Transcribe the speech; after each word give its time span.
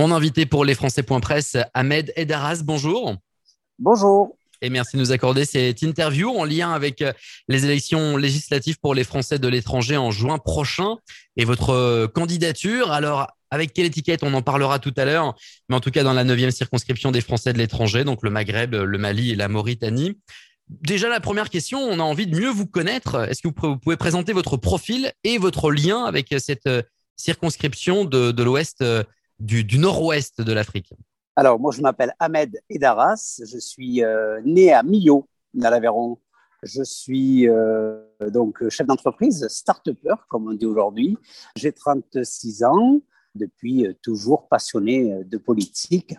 Mon 0.00 0.12
invité 0.12 0.46
pour 0.46 0.64
les 0.64 0.74
Français.press, 0.74 1.58
Ahmed 1.74 2.10
Edaras, 2.16 2.62
bonjour. 2.64 3.16
Bonjour. 3.78 4.34
Et 4.62 4.70
merci 4.70 4.96
de 4.96 5.02
nous 5.02 5.12
accorder 5.12 5.44
cette 5.44 5.82
interview 5.82 6.30
en 6.30 6.44
lien 6.44 6.72
avec 6.72 7.02
euh, 7.02 7.12
les 7.48 7.66
élections 7.66 8.16
législatives 8.16 8.78
pour 8.80 8.94
les 8.94 9.04
Français 9.04 9.38
de 9.38 9.46
l'étranger 9.46 9.98
en 9.98 10.10
juin 10.10 10.38
prochain 10.38 10.96
et 11.36 11.44
votre 11.44 11.74
euh, 11.74 12.06
candidature. 12.08 12.92
Alors, 12.92 13.26
avec 13.50 13.74
quelle 13.74 13.84
étiquette? 13.84 14.22
On 14.22 14.32
en 14.32 14.40
parlera 14.40 14.78
tout 14.78 14.94
à 14.96 15.04
l'heure, 15.04 15.34
mais 15.68 15.76
en 15.76 15.80
tout 15.80 15.90
cas 15.90 16.02
dans 16.02 16.14
la 16.14 16.24
neuvième 16.24 16.50
circonscription 16.50 17.10
des 17.10 17.20
Français 17.20 17.52
de 17.52 17.58
l'étranger, 17.58 18.02
donc 18.04 18.22
le 18.22 18.30
Maghreb, 18.30 18.74
le 18.74 18.96
Mali 18.96 19.32
et 19.32 19.36
la 19.36 19.48
Mauritanie. 19.48 20.16
Déjà, 20.70 21.10
la 21.10 21.20
première 21.20 21.50
question, 21.50 21.78
on 21.78 22.00
a 22.00 22.02
envie 22.02 22.26
de 22.26 22.40
mieux 22.40 22.48
vous 22.48 22.66
connaître. 22.66 23.28
Est-ce 23.28 23.42
que 23.42 23.48
vous 23.48 23.76
pouvez 23.76 23.98
présenter 23.98 24.32
votre 24.32 24.56
profil 24.56 25.12
et 25.24 25.36
votre 25.36 25.70
lien 25.70 26.04
avec 26.04 26.34
cette 26.38 26.68
euh, 26.68 26.80
circonscription 27.16 28.06
de, 28.06 28.42
l'ouest, 28.42 28.82
euh, 29.40 29.62
du, 29.62 29.78
nord-ouest 29.78 30.40
de 30.40 30.52
l'Afrique 30.52 30.92
Alors, 31.36 31.58
moi, 31.58 31.72
je 31.72 31.80
m'appelle 31.80 32.14
Ahmed 32.18 32.60
Edaras. 32.68 33.40
Je 33.44 33.58
suis 33.58 34.02
euh, 34.02 34.40
né 34.44 34.72
à 34.72 34.82
Millau, 34.82 35.26
dans 35.54 35.70
l'Aveyron. 35.70 36.18
Je 36.62 36.82
suis 36.82 37.48
donc 38.20 38.68
chef 38.68 38.86
d'entreprise, 38.86 39.48
start-upper, 39.48 40.16
comme 40.28 40.46
on 40.46 40.52
dit 40.52 40.66
aujourd'hui. 40.66 41.16
J'ai 41.56 41.72
36 41.72 42.64
ans, 42.64 43.00
depuis 43.34 43.86
toujours 44.02 44.46
passionné 44.46 45.24
de 45.24 45.38
politique 45.38 46.14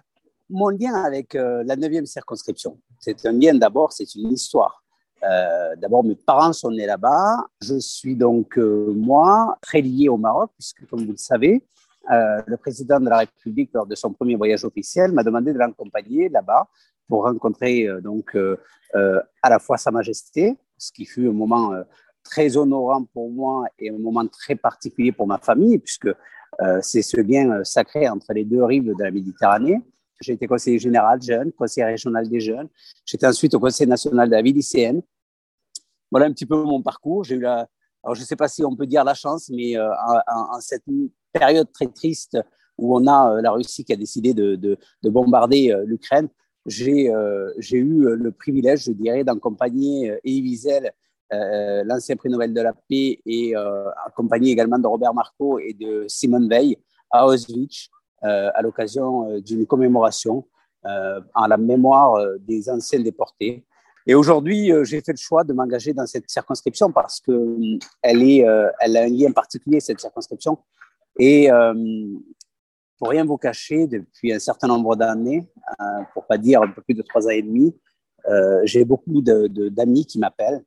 mon 0.51 0.69
lien 0.69 0.93
avec 0.93 1.33
euh, 1.35 1.63
la 1.65 1.75
9e 1.75 2.05
circonscription, 2.05 2.77
c'est 2.99 3.25
un 3.25 3.31
lien 3.31 3.53
d'abord, 3.55 3.91
c'est 3.91 4.13
une 4.15 4.31
histoire. 4.31 4.83
Euh, 5.23 5.75
d'abord, 5.77 6.03
mes 6.03 6.15
parents 6.15 6.51
sont 6.51 6.71
nés 6.71 6.85
là-bas. 6.85 7.37
Je 7.61 7.79
suis 7.79 8.15
donc, 8.15 8.57
euh, 8.57 8.91
moi, 8.95 9.57
très 9.61 9.81
lié 9.81 10.09
au 10.09 10.17
Maroc, 10.17 10.51
puisque, 10.57 10.85
comme 10.87 11.05
vous 11.05 11.11
le 11.11 11.17
savez, 11.17 11.63
le 12.11 12.55
président 12.57 12.99
de 12.99 13.09
la 13.09 13.19
République, 13.19 13.71
lors 13.73 13.85
de 13.85 13.95
son 13.95 14.11
premier 14.13 14.35
voyage 14.35 14.65
officiel, 14.65 15.11
m'a 15.11 15.23
demandé 15.23 15.53
de 15.53 15.57
l'accompagner 15.57 16.29
là-bas 16.29 16.67
pour 17.07 17.23
rencontrer 17.23 17.87
donc 18.01 18.35
à 18.93 19.49
la 19.49 19.59
fois 19.59 19.77
Sa 19.77 19.91
Majesté, 19.91 20.57
ce 20.77 20.91
qui 20.91 21.05
fut 21.05 21.27
un 21.27 21.33
moment 21.33 21.73
très 22.23 22.57
honorant 22.57 23.05
pour 23.05 23.31
moi 23.31 23.65
et 23.79 23.89
un 23.89 23.97
moment 23.97 24.27
très 24.27 24.55
particulier 24.55 25.11
pour 25.11 25.27
ma 25.27 25.37
famille, 25.37 25.79
puisque 25.79 26.09
c'est 26.81 27.01
ce 27.01 27.19
lien 27.21 27.63
sacré 27.63 28.09
entre 28.09 28.33
les 28.33 28.43
deux 28.43 28.63
rives 28.63 28.93
de 28.93 29.03
la 29.03 29.11
Méditerranée. 29.11 29.81
J'ai 30.21 30.33
été 30.33 30.47
conseiller 30.47 30.79
général 30.79 31.21
jeune, 31.21 31.51
conseiller 31.51 31.85
régional 31.85 32.29
des 32.29 32.39
jeunes. 32.39 32.69
J'étais 33.05 33.25
ensuite 33.25 33.53
au 33.55 33.59
Conseil 33.59 33.87
national 33.87 34.29
de 34.29 34.35
la 34.35 34.41
vie 34.41 34.53
lycéenne. 34.53 35.01
Voilà 36.11 36.27
un 36.27 36.31
petit 36.31 36.45
peu 36.45 36.61
mon 36.61 36.81
parcours. 36.81 37.23
J'ai 37.23 37.35
eu 37.35 37.45
alors 38.03 38.15
je 38.15 38.21
ne 38.21 38.25
sais 38.25 38.35
pas 38.35 38.47
si 38.47 38.63
on 38.63 38.75
peut 38.75 38.87
dire 38.87 39.03
la 39.03 39.13
chance, 39.13 39.49
mais 39.49 39.77
euh, 39.77 39.91
en, 40.27 40.59
cette 40.59 40.83
période 41.31 41.71
très 41.71 41.87
triste 41.87 42.37
où 42.77 42.95
on 42.95 43.07
a 43.07 43.35
euh, 43.35 43.41
la 43.41 43.51
Russie 43.51 43.83
qui 43.83 43.93
a 43.93 43.95
décidé 43.95 44.33
de, 44.33 44.55
de, 44.55 44.77
de 45.03 45.09
bombarder 45.09 45.71
euh, 45.71 45.83
l'Ukraine, 45.85 46.29
j'ai 46.67 47.07
eu 47.71 48.15
le 48.15 48.31
privilège, 48.31 48.83
je 48.83 48.91
dirais, 48.91 49.23
d'accompagner 49.23 50.15
Elie 50.23 50.61
l'ancien 51.31 52.15
prix 52.15 52.29
Nobel 52.29 52.53
de 52.53 52.61
la 52.61 52.73
paix, 52.73 53.19
et 53.25 53.55
accompagné 54.05 54.51
également 54.51 54.77
de 54.77 54.85
Robert 54.85 55.15
Marco 55.15 55.57
et 55.57 55.73
de 55.73 56.05
Simone 56.07 56.47
Veil 56.47 56.77
à 57.09 57.25
Auschwitz 57.25 57.89
euh, 58.23 58.51
à 58.53 58.61
l'occasion 58.61 59.31
euh, 59.31 59.41
d'une 59.41 59.65
commémoration 59.65 60.45
euh, 60.85 61.19
en 61.33 61.47
la 61.47 61.57
mémoire 61.57 62.23
des 62.39 62.69
anciens 62.69 62.99
déportés. 62.99 63.65
Et 64.05 64.13
aujourd'hui, 64.13 64.71
j'ai 64.83 65.01
fait 65.01 65.13
le 65.13 65.17
choix 65.17 65.43
de 65.43 65.53
m'engager 65.53 65.91
dans 65.93 66.05
cette 66.05 66.29
circonscription 66.29 66.91
parce 66.91 67.19
que 67.19 67.57
elle 68.01 68.21
est, 68.21 68.45
elle 68.79 68.97
a 68.97 69.03
un 69.03 69.09
lien 69.09 69.31
particulier 69.31 69.79
cette 69.79 69.99
circonscription. 69.99 70.57
Et 71.19 71.49
pour 72.97 73.09
rien 73.09 73.25
vous 73.25 73.37
cacher, 73.37 73.87
depuis 73.87 74.33
un 74.33 74.39
certain 74.39 74.67
nombre 74.67 74.95
d'années, 74.95 75.47
pour 76.13 76.25
pas 76.25 76.37
dire 76.37 76.61
un 76.61 76.69
peu 76.69 76.81
plus 76.81 76.93
de 76.93 77.01
trois 77.01 77.25
ans 77.27 77.31
et 77.31 77.41
demi, 77.41 77.75
j'ai 78.63 78.85
beaucoup 78.85 79.21
d'amis 79.21 80.05
qui 80.05 80.19
m'appellent 80.19 80.63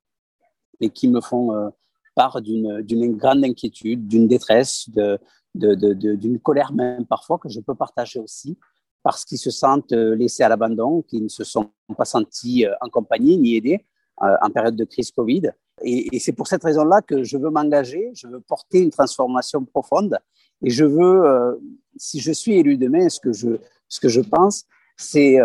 et 0.81 0.91
qui 0.91 1.09
me 1.09 1.21
font 1.21 1.72
part 2.15 2.41
d'une 2.43 3.16
grande 3.16 3.44
inquiétude, 3.44 4.06
d'une 4.06 4.28
détresse, 4.28 4.88
de, 4.91 5.19
d'une 5.54 6.41
colère 6.41 6.72
même 6.72 7.06
parfois 7.06 7.38
que 7.38 7.49
je 7.49 7.60
peux 7.60 7.75
partager 7.75 8.19
aussi 8.19 8.59
parce 9.04 9.25
qu'ils 9.25 9.38
se 9.38 9.50
sentent 9.50 9.93
euh, 9.93 10.16
laissés 10.16 10.43
à 10.43 10.49
l'abandon, 10.49 11.03
qu'ils 11.03 11.22
ne 11.22 11.28
se 11.28 11.44
sont 11.44 11.71
pas 11.97 12.06
sentis 12.06 12.66
euh, 12.66 12.72
en 12.81 12.88
compagnie 12.88 13.37
ni 13.37 13.54
aidés 13.54 13.84
euh, 14.22 14.34
en 14.41 14.50
période 14.50 14.75
de 14.75 14.84
crise 14.84 15.10
Covid. 15.12 15.53
Et, 15.82 16.18
c'est 16.18 16.32
pour 16.32 16.46
cette 16.46 16.62
raison-là 16.62 17.02
que 17.02 17.24
je 17.24 17.36
veux 17.36 17.50
m'engager, 17.50 18.12
je 18.14 18.26
veux 18.28 18.40
porter 18.40 18.80
une 18.80 18.90
transformation 18.90 19.64
profonde 19.64 20.18
et 20.62 20.70
je 20.70 20.84
veux, 20.84 21.60
si 21.96 22.20
je 22.20 22.32
suis 22.32 22.54
élu 22.54 22.76
demain, 22.76 23.08
ce 23.08 23.20
que 23.20 23.32
je, 23.32 23.58
ce 23.88 24.00
que 24.00 24.08
je 24.08 24.20
pense, 24.20 24.64
c'est 24.96 25.38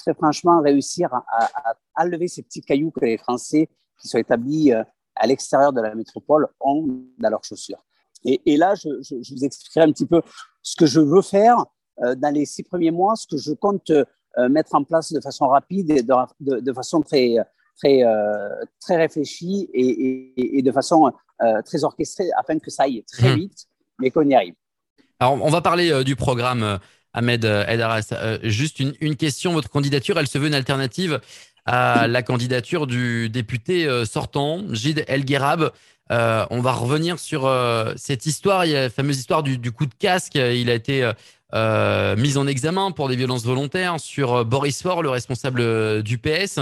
très 0.00 0.14
franchement 0.14 0.60
réussir 0.60 1.14
à, 1.14 1.24
à, 1.28 1.76
enlever 2.04 2.26
ces 2.28 2.42
petits 2.42 2.60
cailloux 2.60 2.90
que 2.90 3.04
les 3.04 3.18
Français 3.18 3.68
qui 4.00 4.08
sont 4.08 4.18
établis 4.18 4.72
à 5.18 5.26
l'extérieur 5.26 5.72
de 5.72 5.80
la 5.80 5.94
métropole 5.94 6.48
ont 6.60 6.86
dans 7.18 7.30
leurs 7.30 7.44
chaussures. 7.44 7.84
Et, 8.24 8.56
là, 8.56 8.74
je, 8.74 8.88
vous 8.88 9.44
expliquerai 9.44 9.82
un 9.82 9.92
petit 9.92 10.06
peu 10.06 10.22
ce 10.62 10.76
que 10.76 10.86
je 10.86 11.00
veux 11.00 11.22
faire 11.22 11.64
euh, 12.02 12.14
dans 12.14 12.34
les 12.34 12.46
six 12.46 12.62
premiers 12.62 12.90
mois, 12.90 13.14
ce 13.16 13.26
que 13.26 13.36
je 13.36 13.52
compte 13.52 13.90
euh, 13.90 14.04
mettre 14.48 14.74
en 14.74 14.84
place 14.84 15.12
de 15.12 15.20
façon 15.20 15.46
rapide 15.48 15.90
et 15.90 16.02
de, 16.02 16.72
façon 16.72 17.00
très, 17.00 17.36
très, 17.78 18.04
euh, 18.04 18.48
très 18.80 18.96
réfléchie 18.96 19.68
et, 19.72 20.62
de 20.62 20.72
façon 20.72 21.10
très 21.64 21.84
orchestrée 21.84 22.28
afin 22.36 22.58
que 22.58 22.70
ça 22.70 22.82
aille 22.82 23.04
très 23.04 23.34
mmh. 23.34 23.38
vite, 23.38 23.66
mais 24.00 24.10
qu'on 24.10 24.28
y 24.28 24.34
arrive. 24.34 24.54
Alors, 25.20 25.40
on 25.40 25.50
va 25.50 25.60
parler 25.60 26.04
du 26.04 26.16
programme. 26.16 26.78
Ahmed 27.14 27.44
Edaras, 27.44 28.12
juste 28.42 28.80
une, 28.80 28.92
une, 29.00 29.16
question. 29.16 29.52
Votre 29.52 29.70
candidature, 29.70 30.18
elle 30.18 30.26
se 30.26 30.36
veut 30.36 30.48
une 30.48 30.54
alternative 30.54 31.20
à 31.64 32.06
la 32.06 32.22
candidature 32.22 32.86
du 32.86 33.30
député 33.30 33.88
sortant, 34.04 34.62
Gide 34.72 35.04
El 35.06 35.24
Gherab. 35.24 35.72
Euh, 36.10 36.46
on 36.50 36.60
va 36.60 36.72
revenir 36.72 37.18
sur 37.18 37.46
euh, 37.46 37.92
cette 37.96 38.24
histoire, 38.24 38.64
il 38.64 38.72
y 38.72 38.76
a 38.76 38.82
la 38.82 38.90
fameuse 38.90 39.18
histoire 39.18 39.42
du, 39.42 39.72
coup 39.72 39.86
de 39.86 39.94
casque. 39.94 40.36
Il 40.36 40.70
a 40.70 40.74
été 40.74 41.10
euh, 41.54 42.16
mis 42.16 42.36
en 42.36 42.46
examen 42.46 42.90
pour 42.92 43.08
des 43.08 43.16
violences 43.16 43.44
volontaires 43.44 44.00
sur 44.00 44.44
Boris 44.44 44.82
Faure, 44.82 45.02
le 45.02 45.10
responsable 45.10 46.02
du 46.02 46.18
PS. 46.18 46.60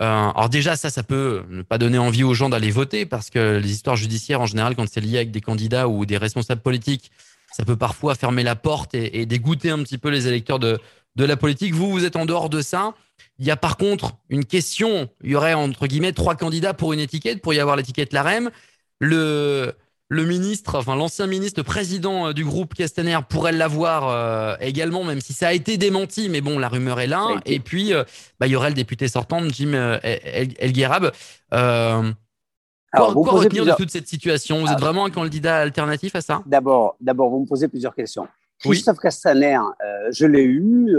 Alors 0.00 0.48
déjà, 0.48 0.76
ça, 0.76 0.90
ça 0.90 1.02
peut 1.02 1.44
ne 1.48 1.62
pas 1.62 1.78
donner 1.78 1.98
envie 1.98 2.24
aux 2.24 2.34
gens 2.34 2.48
d'aller 2.48 2.70
voter 2.70 3.06
parce 3.06 3.30
que 3.30 3.58
les 3.58 3.70
histoires 3.70 3.96
judiciaires, 3.96 4.40
en 4.40 4.46
général, 4.46 4.76
quand 4.76 4.88
c'est 4.88 5.00
lié 5.00 5.16
avec 5.16 5.30
des 5.30 5.40
candidats 5.40 5.88
ou 5.88 6.06
des 6.06 6.16
responsables 6.16 6.60
politiques, 6.60 7.10
ça 7.52 7.64
peut 7.64 7.76
parfois 7.76 8.14
fermer 8.14 8.42
la 8.42 8.56
porte 8.56 8.94
et, 8.94 9.26
dégoûter 9.26 9.70
un 9.70 9.82
petit 9.82 9.98
peu 9.98 10.10
les 10.10 10.28
électeurs 10.28 10.58
de, 10.58 10.78
de 11.16 11.24
la 11.24 11.36
politique. 11.36 11.74
Vous, 11.74 11.90
vous 11.90 12.04
êtes 12.04 12.16
en 12.16 12.26
dehors 12.26 12.48
de 12.48 12.60
ça. 12.60 12.94
Il 13.38 13.46
y 13.46 13.50
a 13.50 13.56
par 13.56 13.76
contre 13.76 14.16
une 14.28 14.44
question. 14.44 15.08
Il 15.22 15.30
y 15.30 15.34
aurait 15.34 15.54
entre 15.54 15.86
guillemets 15.86 16.12
trois 16.12 16.34
candidats 16.34 16.74
pour 16.74 16.92
une 16.92 17.00
étiquette, 17.00 17.40
pour 17.40 17.54
y 17.54 17.60
avoir 17.60 17.76
l'étiquette 17.76 18.12
LAREM 18.12 18.50
le 20.10 20.24
ministre, 20.24 20.76
enfin 20.76 20.96
l'ancien 20.96 21.26
ministre, 21.26 21.60
le 21.60 21.64
président 21.64 22.28
euh, 22.28 22.32
du 22.32 22.44
groupe 22.44 22.74
Castaner 22.74 23.18
pourrait 23.28 23.52
l'avoir 23.52 24.08
euh, 24.08 24.56
également, 24.60 25.04
même 25.04 25.20
si 25.20 25.34
ça 25.34 25.48
a 25.48 25.52
été 25.52 25.76
démenti, 25.76 26.28
mais 26.30 26.40
bon, 26.40 26.58
la 26.58 26.68
rumeur 26.68 26.98
est 27.00 27.06
là. 27.06 27.28
Et 27.44 27.60
puis, 27.60 27.92
euh, 27.92 28.04
bah, 28.40 28.46
il 28.46 28.52
y 28.52 28.56
aurait 28.56 28.70
le 28.70 28.74
député 28.74 29.08
sortant, 29.08 29.46
Jim 29.48 29.72
El, 30.02 30.54
El 30.58 30.72
quoi, 32.92 33.32
retenir 33.32 33.66
de 33.66 33.72
toute 33.72 33.90
cette 33.90 34.08
situation? 34.08 34.60
Vous 34.60 34.68
êtes 34.68 34.78
ah. 34.78 34.80
vraiment 34.80 35.04
un 35.04 35.10
candidat 35.10 35.58
alternatif 35.58 36.14
à 36.14 36.22
ça? 36.22 36.42
D'abord, 36.46 36.96
d'abord, 37.00 37.28
vous 37.28 37.40
me 37.40 37.46
posez 37.46 37.68
plusieurs 37.68 37.94
questions. 37.94 38.26
Christophe 38.60 38.98
Castaner, 38.98 39.58
je 40.10 40.24
l'ai 40.26 40.42
eu. 40.42 40.96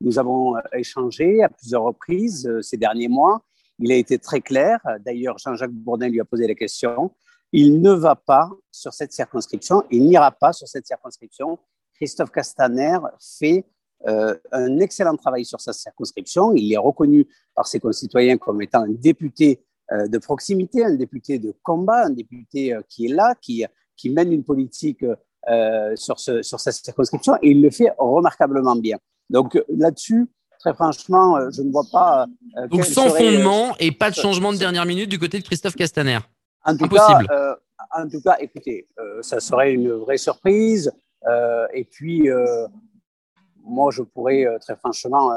nous 0.00 0.18
avons 0.18 0.54
échangé 0.72 1.42
à 1.42 1.48
plusieurs 1.48 1.82
reprises 1.82 2.48
ces 2.62 2.76
derniers 2.76 3.08
mois. 3.08 3.42
Il 3.80 3.90
a 3.90 3.96
été 3.96 4.18
très 4.18 4.40
clair. 4.40 4.78
D'ailleurs, 5.04 5.36
Jean-Jacques 5.38 5.72
Bourdin 5.72 6.08
lui 6.08 6.20
a 6.20 6.24
posé 6.24 6.46
la 6.46 6.54
question. 6.54 7.10
Il 7.52 7.80
ne 7.80 7.92
va 7.92 8.14
pas 8.14 8.50
sur 8.70 8.92
cette 8.92 9.12
circonscription. 9.12 9.84
Il 9.90 10.04
n'ira 10.04 10.30
pas 10.30 10.52
sur 10.52 10.68
cette 10.68 10.86
circonscription. 10.86 11.58
Christophe 11.94 12.30
Castaner 12.30 12.98
fait 13.38 13.64
euh, 14.06 14.36
un 14.52 14.78
excellent 14.78 15.16
travail 15.16 15.44
sur 15.44 15.60
sa 15.60 15.72
circonscription. 15.72 16.52
Il 16.54 16.72
est 16.72 16.78
reconnu 16.78 17.26
par 17.54 17.66
ses 17.66 17.80
concitoyens 17.80 18.38
comme 18.38 18.62
étant 18.62 18.82
un 18.82 18.90
député 18.90 19.64
euh, 19.92 20.06
de 20.06 20.18
proximité, 20.18 20.84
un 20.84 20.94
député 20.94 21.38
de 21.38 21.54
combat, 21.62 22.06
un 22.06 22.10
député 22.10 22.72
euh, 22.72 22.80
qui 22.88 23.06
est 23.06 23.12
là, 23.12 23.34
qui, 23.40 23.64
qui 23.96 24.10
mène 24.10 24.32
une 24.32 24.44
politique 24.44 25.04
sur, 25.96 26.20
ce, 26.20 26.42
sur 26.42 26.60
sa 26.60 26.70
circonscription 26.70 27.34
et 27.42 27.50
il 27.50 27.62
le 27.62 27.70
fait 27.70 27.92
remarquablement 27.98 28.76
bien. 28.76 28.98
Donc 29.30 29.58
là-dessus, 29.68 30.28
très 30.60 30.74
franchement, 30.74 31.36
euh, 31.36 31.50
je 31.50 31.62
ne 31.62 31.72
vois 31.72 31.86
pas. 31.90 32.26
Euh, 32.58 32.68
Donc 32.68 32.84
sans 32.84 33.08
fondement 33.08 33.74
et 33.78 33.90
pas 33.90 34.10
de 34.10 34.14
changement 34.14 34.52
de 34.52 34.58
dernière 34.58 34.86
minute 34.86 35.08
du 35.08 35.18
côté 35.18 35.38
de 35.38 35.44
Christophe 35.44 35.74
Castaner. 35.74 36.18
En 36.64 36.76
tout 36.76 36.84
Impossible. 36.84 37.26
Cas, 37.26 37.34
euh, 37.34 37.54
en 37.96 38.08
tout 38.08 38.20
cas, 38.20 38.36
écoutez, 38.40 38.86
ça 39.22 39.40
serait 39.40 39.72
une 39.72 39.90
vraie 39.92 40.18
surprise. 40.18 40.92
et 41.72 41.84
puis, 41.84 42.28
moi, 43.64 43.90
je 43.90 44.02
pourrais 44.02 44.46
très 44.60 44.76
franchement 44.76 45.30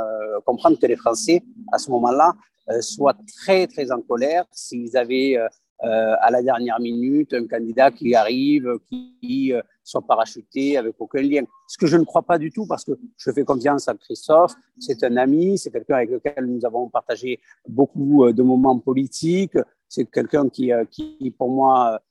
comprendre 0.46 0.78
que 0.78 0.86
les 0.86 0.98
Français, 0.98 1.42
à 1.72 1.78
ce 1.78 1.90
moment-là, 1.92 2.34
soient 2.82 3.16
très, 3.38 3.66
très 3.68 3.92
en 3.92 4.02
colère 4.02 4.46
s'ils 4.52 4.98
avaient 4.98 5.40
euh, 5.84 6.16
à 6.22 6.32
la 6.32 6.42
dernière 6.42 6.80
minute 6.80 7.34
un 7.34 7.46
candidat 7.46 7.92
qui 7.92 8.16
arrive, 8.16 8.78
qui 8.90 9.52
euh, 9.52 9.62
soit 9.84 10.02
parachuté 10.02 10.78
avec 10.78 10.96
aucun 10.98 11.22
lien. 11.22 11.44
Ce 11.68 11.78
que 11.78 11.88
je 11.88 11.98
ne 11.98 12.06
crois 12.06 12.22
pas 12.22 12.38
du 12.38 12.52
tout 12.52 12.66
parce 12.66 12.86
que 12.86 12.94
je 13.18 13.32
fais 13.32 13.44
confiance 13.44 13.90
à 13.90 13.94
Christophe, 13.96 14.54
c'est 14.80 15.04
un 15.04 15.18
ami, 15.18 15.58
c'est 15.58 15.72
quelqu'un 15.72 15.96
avec 15.96 16.12
lequel 16.12 16.46
nous 16.46 16.66
avons 16.66 16.88
partagé 16.88 17.42
beaucoup 17.68 18.32
de 18.32 18.44
moments 18.44 18.80
politiques, 18.80 19.58
c'est 19.94 20.06
quelqu'un 20.06 20.50
qui, 20.50 20.72
qui, 20.90 21.32
pour 21.38 21.50
moi, 21.50 22.02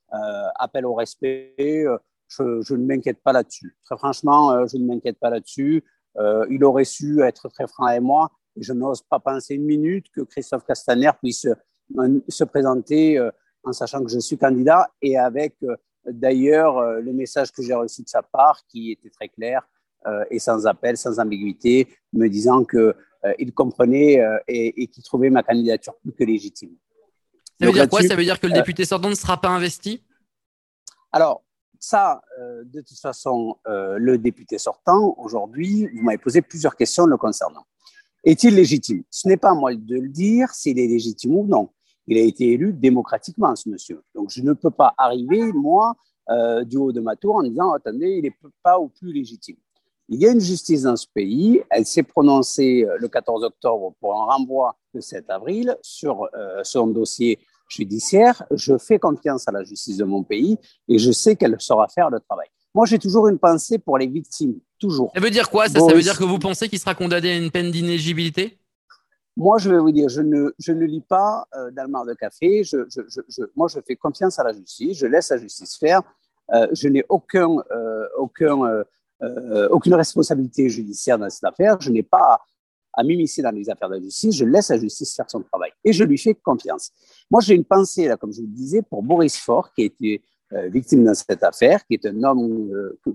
appelle 0.57 0.87
au 0.87 0.95
respect. 0.95 1.55
Je, 2.29 2.75
ne 2.75 2.85
m'inquiète 2.85 3.23
pas 3.23 3.33
là-dessus. 3.33 3.77
Très 3.85 3.97
franchement, 3.97 4.67
je 4.67 4.77
ne 4.77 4.87
m'inquiète 4.87 5.19
pas 5.19 5.31
là-dessus. 5.31 5.83
il 6.51 6.65
aurait 6.65 6.85
su 6.85 7.23
être 7.23 7.49
très 7.49 7.67
franc 7.67 7.87
avec 7.87 8.03
moi. 8.03 8.31
Je 8.57 8.73
n'ose 8.73 9.03
pas 9.03 9.19
penser 9.19 9.55
une 9.55 9.65
minute 9.65 10.07
que 10.15 10.21
Christophe 10.21 10.65
Castaner 10.65 11.11
puisse 11.21 11.47
se 12.29 12.45
présenter 12.45 13.19
en 13.65 13.73
sachant 13.73 14.03
que 14.03 14.11
je 14.11 14.19
suis 14.19 14.37
candidat 14.37 14.91
et 15.01 15.17
avec 15.17 15.57
euh, 15.63 15.77
d'ailleurs 16.05 16.79
euh, 16.79 17.01
le 17.01 17.13
message 17.13 17.53
que 17.53 17.63
j'ai 17.63 17.75
reçu 17.75 18.03
de 18.03 18.09
sa 18.09 18.23
part 18.23 18.61
qui 18.67 18.93
était 18.93 19.11
très 19.11 19.29
clair 19.29 19.67
euh, 20.07 20.25
et 20.31 20.39
sans 20.39 20.67
appel, 20.67 20.97
sans 20.97 21.19
ambiguïté, 21.21 21.89
me 22.13 22.29
disant 22.29 22.65
qu'il 22.65 23.55
comprenait 23.55 24.21
et, 24.49 24.89
qu'il 24.89 25.03
trouvait 25.05 25.31
ma 25.31 25.45
candidature 25.45 25.95
plus 26.03 26.13
que 26.13 26.25
légitime. 26.25 26.77
Ça 27.63 27.67
veut 27.67 27.73
dire 27.73 27.89
quoi? 27.89 28.03
Ça 28.03 28.17
veut 28.17 28.25
dire 28.25 28.41
que 28.41 28.47
le 28.47 28.53
député 28.53 28.85
sortant 28.85 29.09
ne 29.09 29.15
sera 29.15 29.41
pas 29.41 29.49
investi? 29.49 30.03
Alors, 31.13 31.43
ça, 31.79 32.23
de 32.65 32.81
toute 32.81 32.99
façon, 32.99 33.57
le 33.67 34.17
député 34.17 34.59
sortant, 34.59 35.15
aujourd'hui, 35.19 35.89
vous 35.95 36.03
m'avez 36.03 36.19
posé 36.19 36.41
plusieurs 36.41 36.77
questions 36.77 37.07
le 37.07 37.17
concernant. 37.17 37.67
Est-il 38.25 38.55
légitime? 38.55 39.03
Ce 39.11 39.27
n'est 39.27 39.37
pas 39.37 39.51
à 39.51 39.55
moi 39.55 39.75
de 39.75 39.97
le 39.97 40.09
dire 40.09 40.51
s'il 40.51 40.79
est 40.79 40.87
légitime 40.87 41.37
ou 41.37 41.47
non. 41.47 41.71
Il 42.07 42.19
a 42.19 42.21
été 42.21 42.53
élu 42.53 42.73
démocratiquement, 42.73 43.55
ce 43.57 43.69
monsieur. 43.69 44.03
Donc, 44.15 44.31
je 44.31 44.43
ne 44.43 44.53
peux 44.53 44.71
pas 44.71 44.95
arriver, 44.97 45.53
moi, 45.53 45.95
euh, 46.31 46.65
du 46.65 46.77
haut 46.77 46.93
de 46.93 47.01
ma 47.01 47.17
tour, 47.17 47.37
en 47.37 47.43
disant 47.43 47.73
attendez, 47.73 48.11
il 48.19 48.23
n'est 48.23 48.37
pas 48.63 48.79
au 48.79 48.89
plus 48.89 49.13
légitime. 49.13 49.57
Il 50.09 50.21
y 50.21 50.27
a 50.27 50.31
une 50.31 50.41
justice 50.41 50.83
dans 50.83 50.97
ce 50.97 51.07
pays. 51.13 51.63
Elle 51.71 51.87
s'est 51.87 52.03
prononcée 52.03 52.85
euh, 52.85 52.97
le 52.99 53.09
14 53.09 53.45
octobre 53.45 53.95
pour 54.01 54.15
un 54.15 54.25
renvoi 54.27 54.77
le 54.95 55.01
7 55.01 55.31
avril 55.31 55.77
sur 55.83 56.29
euh, 56.35 56.61
son 56.63 56.89
dossier 56.89 57.41
judiciaire. 57.77 58.43
Je 58.53 58.79
fais 58.79 58.99
confiance 58.99 59.49
à 59.49 59.53
la 59.53 59.65
justice 59.65 59.97
de 59.97 60.05
mon 60.05 60.23
pays 60.23 60.59
et 60.89 60.99
je 60.99 61.11
sais 61.13 61.37
qu'elle 61.37 61.57
saura 61.59 61.89
faire 61.89 62.11
le 62.11 62.21
travail. 62.21 62.49
Moi, 62.75 62.87
j'ai 62.87 62.99
toujours 62.99 63.29
une 63.29 63.39
pensée 63.39 63.79
pour 63.79 63.99
les 63.99 64.07
victimes, 64.07 64.55
toujours. 64.79 65.11
Ça 65.15 65.21
veut 65.21 65.31
dire 65.31 65.51
quoi 65.51 65.69
ça, 65.69 65.79
ça 65.79 65.95
veut 65.95 66.01
dire 66.01 66.19
que 66.19 66.25
vous 66.25 66.39
pensez 66.39 66.69
qu'il 66.69 66.79
sera 66.79 66.95
condamné 66.95 67.33
à 67.33 67.37
une 67.37 67.51
peine 67.51 67.71
d'inéligibilité 67.71 68.59
moi, 69.37 69.57
je 69.57 69.71
vais 69.71 69.79
vous 69.79 69.93
dire, 69.93 70.11
je 70.11 70.21
ne, 70.21 70.53
je 70.59 70.73
ne 70.73 70.85
lis 70.85 71.01
pas 71.01 71.47
euh, 71.57 71.71
d'Almar 71.71 72.05
de 72.05 72.13
Café. 72.13 72.65
Je, 72.65 72.85
je, 72.91 73.01
je, 73.09 73.43
moi, 73.57 73.67
je 73.67 73.81
fais 73.81 73.97
confiance 73.97 74.39
à 74.39 74.45
la 74.45 74.53
justice. 74.53 74.99
Je 74.99 75.07
laisse 75.07 75.31
la 75.31 75.39
justice 75.39 75.79
faire. 75.79 76.03
Euh, 76.53 76.67
je 76.73 76.89
n'ai 76.89 77.05
aucun, 77.09 77.49
euh, 77.71 78.07
aucun, 78.19 78.85
euh, 79.23 79.69
aucune 79.71 79.95
responsabilité 79.95 80.69
judiciaire 80.69 81.19
dans 81.19 81.31
cette 81.31 81.45
affaire. 81.45 81.81
Je 81.81 81.91
n'ai 81.91 82.03
pas 82.03 82.43
à 82.95 83.03
m'immiscer 83.03 83.43
dans 83.43 83.51
les 83.51 83.69
affaires 83.71 83.89
de 83.89 83.97
la 83.97 84.01
justice. 84.03 84.37
Je 84.37 84.45
laisse 84.45 84.71
la 84.71 84.79
justice 84.79 85.15
faire 85.15 85.31
son 85.31 85.41
travail 85.43 85.71
et 85.85 85.93
je 85.93 86.05
lui 86.05 86.19
fais 86.19 86.35
confiance. 86.35 86.91
Moi, 87.31 87.41
j'ai 87.41 87.55
une 87.55 87.65
pensée, 87.65 88.07
là, 88.09 88.17
comme 88.17 88.33
je 88.33 88.41
vous 88.41 88.47
le 88.47 88.53
disais, 88.53 88.83
pour 88.83 89.03
Boris 89.03 89.37
Faure, 89.37 89.73
qui 89.75 89.83
a 89.83 89.85
été 89.87 90.23
victime 90.69 91.03
dans 91.05 91.15
cette 91.15 91.43
affaire, 91.43 91.83
qui 91.87 91.95
est 91.95 92.05
un 92.05 92.23
homme 92.25 92.71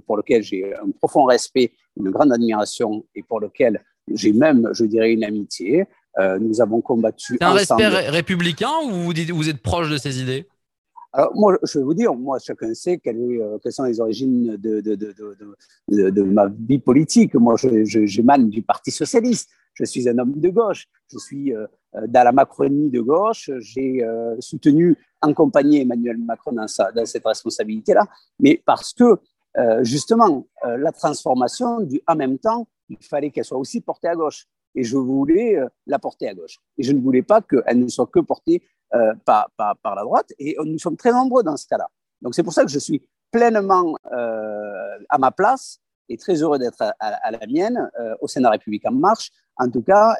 pour 0.07 0.18
lequel 0.18 0.41
j'ai 0.41 0.74
un 0.75 0.89
profond 0.89 1.25
respect, 1.25 1.71
une 1.95 2.09
grande 2.09 2.33
admiration 2.33 3.06
et 3.13 3.21
pour 3.21 3.39
lequel 3.39 3.79
j'ai 4.12 4.33
même, 4.33 4.69
je 4.74 4.85
dirais, 4.85 5.12
une 5.13 5.24
amitié. 5.24 5.85
Euh, 6.19 6.39
nous 6.39 6.62
avons 6.62 6.81
combattu. 6.81 7.38
C'est 7.39 7.44
un 7.44 7.53
respect 7.53 7.88
républicain 7.88 8.71
ou 8.85 8.91
vous, 8.91 9.13
dites, 9.13 9.30
vous 9.30 9.50
êtes 9.50 9.62
proche 9.62 9.89
de 9.89 9.97
ces 9.97 10.19
idées? 10.21 10.47
Alors, 11.13 11.31
moi, 11.35 11.57
je 11.63 11.80
vais 11.80 11.85
vous 11.85 11.94
dire, 11.94 12.13
moi, 12.13 12.38
chacun 12.39 12.73
sait 12.73 12.97
quelles, 12.97 13.18
euh, 13.18 13.57
quelles 13.62 13.71
sont 13.71 13.83
les 13.83 14.00
origines 14.00 14.57
de, 14.57 14.81
de, 14.81 14.95
de, 14.95 16.09
de, 16.09 16.21
ma 16.23 16.47
vie 16.47 16.80
politique. 16.80 17.35
Moi, 17.35 17.56
j'émane 17.83 18.50
du 18.50 18.62
Parti 18.62 18.91
socialiste. 18.91 19.50
Je 19.79 19.85
suis 19.85 20.07
un 20.09 20.18
homme 20.18 20.33
de 20.39 20.50
gauche. 20.50 20.85
Je 21.12 21.18
suis 21.18 21.53
euh, 21.53 21.68
dans 22.07 22.24
la 22.24 22.31
Macronie 22.31 22.89
de 22.89 23.01
gauche. 23.01 23.50
J'ai 23.59 24.06
soutenu, 24.39 24.95
accompagné 25.21 25.81
Emmanuel 25.81 26.18
Macron 26.18 26.51
dans, 26.51 26.68
cette 26.68 27.25
responsabilité-là. 27.25 28.06
Mais 28.39 28.62
parce 28.65 28.94
que, 28.94 29.18
justement, 29.81 30.45
la 30.63 30.91
transformation 30.91 31.79
du 31.79 32.00
en 32.06 32.15
même 32.15 32.38
temps, 32.38 32.68
il 32.89 33.03
fallait 33.03 33.31
qu'elle 33.31 33.45
soit 33.45 33.57
aussi 33.57 33.81
portée 33.81 34.07
à 34.07 34.15
gauche 34.15 34.47
et 34.77 34.83
je 34.83 34.95
voulais 34.95 35.57
euh, 35.57 35.68
la 35.88 36.00
porter 36.00 36.30
à 36.30 36.33
gauche. 36.33 36.57
Et 36.77 36.83
je 36.83 36.91
ne 36.91 37.01
voulais 37.01 37.23
pas 37.23 37.41
qu'elle 37.41 37.80
ne 37.80 37.88
soit 37.88 38.07
que 38.07 38.19
portée 38.19 38.62
euh, 38.94 39.13
par, 39.25 39.51
la 39.59 40.03
droite. 40.03 40.31
Et 40.39 40.56
nous 40.63 40.80
sommes 40.80 40.95
très 40.95 41.12
nombreux 41.12 41.44
dans 41.44 41.57
ce 41.57 41.68
cas-là. 41.68 41.89
Donc 42.21 42.35
c'est 42.35 42.44
pour 42.44 42.53
ça 42.53 42.63
que 42.63 42.71
je 42.71 42.80
suis 42.80 43.01
pleinement 43.31 43.95
euh, 44.13 44.97
à 45.09 45.18
ma 45.18 45.31
place 45.31 45.80
et 46.09 46.18
très 46.18 46.41
heureux 46.41 46.57
d'être 46.57 46.81
à, 47.00 47.31
la 47.31 47.47
mienne 47.47 47.91
au 48.21 48.30
Sénat 48.30 48.51
République 48.51 48.85
en 48.88 48.94
marche, 48.94 49.30
en 49.59 49.69
tout 49.69 49.81
cas 49.81 50.15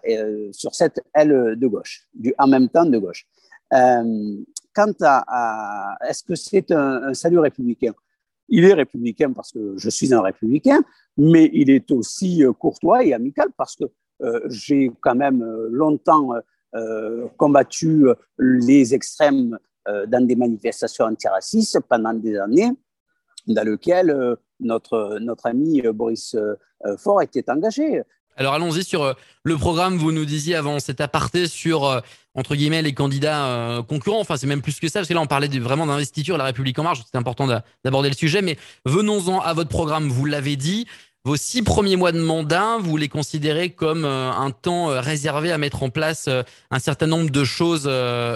sur 0.52 0.74
cette 0.74 1.02
aile 1.14 1.56
de 1.58 1.68
gauche, 1.68 2.08
en 2.38 2.48
même 2.48 2.70
temps 2.70 2.86
de 2.86 2.98
gauche. 2.98 3.28
quant 3.70 4.94
à, 5.02 5.98
est-ce 6.08 6.24
que 6.24 6.36
c'est 6.36 6.72
un, 6.72 7.14
salut 7.14 7.40
républicain? 7.40 7.94
Il 8.50 8.64
est 8.64 8.74
républicain 8.74 9.34
parce 9.34 9.52
que 9.52 9.76
je 9.78 9.90
suis 9.90 10.14
un 10.14 10.22
républicain, 10.22 10.82
mais 11.18 11.50
il 11.54 11.70
est 11.70 11.92
aussi 11.92 12.44
courtois 12.58 13.04
et 13.04 13.14
amical 13.14 13.50
parce 13.58 13.76
que 13.76 13.86
euh, 14.24 14.42
j'ai 14.50 14.92
quand 15.02 15.16
même 15.16 15.44
euh, 15.44 15.70
longtemps 15.72 16.32
euh, 16.76 17.28
combattu 17.38 18.08
les 18.38 18.94
extrêmes 18.94 19.58
dans 20.10 20.28
des 20.28 20.36
manifestations 20.36 21.06
antiracistes 21.06 21.80
pendant 21.88 22.14
des 22.14 22.38
années, 22.38 22.74
dans 23.48 23.64
lesquelles 23.64 24.36
notre, 24.60 25.18
notre 25.22 25.46
ami 25.46 25.82
Boris 25.94 26.36
Faure 26.98 27.22
était 27.22 27.50
engagé. 27.50 28.04
Alors 28.38 28.54
allons-y 28.54 28.84
sur 28.84 29.16
le 29.44 29.58
programme. 29.58 29.98
Vous 29.98 30.12
nous 30.12 30.26
disiez 30.26 30.56
avant 30.56 30.80
cet 30.80 31.02
aparté 31.02 31.48
sur 31.48 32.02
entre 32.36 32.56
guillemets 32.56 32.84
les 32.84 32.94
candidats 32.94 33.84
concurrents. 33.88 34.20
Enfin, 34.20 34.38
c'est 34.38 34.48
même 34.48 34.62
plus 34.62 34.80
que 34.80 34.88
ça 34.88 35.00
parce 35.00 35.10
que 35.10 35.14
là 35.14 35.22
on 35.22 35.28
parlait 35.28 35.48
vraiment 35.60 35.88
d'investiture, 35.88 36.38
la 36.38 36.46
République 36.46 36.78
en 36.78 36.84
marche. 36.84 37.00
C'est 37.12 37.18
important 37.18 37.48
d'aborder 37.84 38.10
le 38.10 38.16
sujet, 38.16 38.44
mais 38.44 38.58
venons-en 38.86 39.40
à 39.40 39.54
votre 39.54 39.70
programme. 39.70 40.10
Vous 40.10 40.26
l'avez 40.26 40.56
dit, 40.56 40.86
vos 41.28 41.36
six 41.36 41.62
premiers 41.62 41.98
mois 41.98 42.14
de 42.14 42.22
mandat, 42.22 42.78
vous 42.80 42.96
les 42.96 43.10
considérez 43.10 43.72
comme 43.72 44.06
euh, 44.06 44.32
un 44.32 44.52
temps 44.52 44.90
euh, 44.90 45.02
réservé 45.02 45.52
à 45.52 45.58
mettre 45.58 45.84
en 45.84 45.90
place 45.90 46.30
euh, 46.30 46.42
un 46.72 46.80
certain 46.80 47.06
nombre 47.06 47.30
de 47.30 47.44
choses 47.44 47.86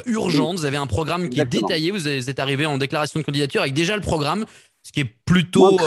urgentes. 0.06 0.58
Vous 0.58 0.66
avez 0.66 0.76
un 0.76 0.88
programme 0.88 1.30
qui 1.30 1.40
est 1.40 1.46
détaillé. 1.46 1.92
Vous 1.92 2.06
êtes 2.10 2.40
arrivé 2.40 2.66
en 2.66 2.78
déclaration 2.78 3.22
de 3.22 3.26
candidature 3.26 3.62
avec 3.62 3.74
déjà 3.74 3.96
le 3.96 4.02
programme, 4.02 4.46
ce 4.84 4.92
qui 4.92 5.02
est 5.02 5.12
plutôt 5.26 5.78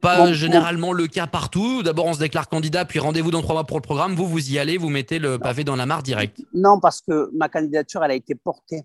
pas 0.00 0.32
généralement 0.32 0.92
le 0.92 1.06
cas 1.06 1.26
partout. 1.26 1.82
D'abord, 1.82 2.06
on 2.06 2.14
se 2.14 2.18
déclare 2.18 2.48
candidat, 2.48 2.84
puis 2.84 2.98
rendez-vous 2.98 3.30
dans 3.30 3.42
trois 3.42 3.54
mois 3.54 3.64
pour 3.64 3.78
le 3.78 3.82
programme. 3.82 4.14
Vous, 4.14 4.26
vous 4.26 4.50
y 4.50 4.58
allez, 4.58 4.76
vous 4.76 4.88
mettez 4.88 5.18
le 5.18 5.38
pavé 5.38 5.64
dans 5.64 5.76
la 5.76 5.86
mare 5.86 6.02
direct. 6.02 6.42
Non, 6.52 6.80
parce 6.80 7.00
que 7.00 7.30
ma 7.34 7.48
candidature, 7.48 8.02
elle 8.04 8.10
a 8.10 8.14
été 8.14 8.34
portée. 8.34 8.82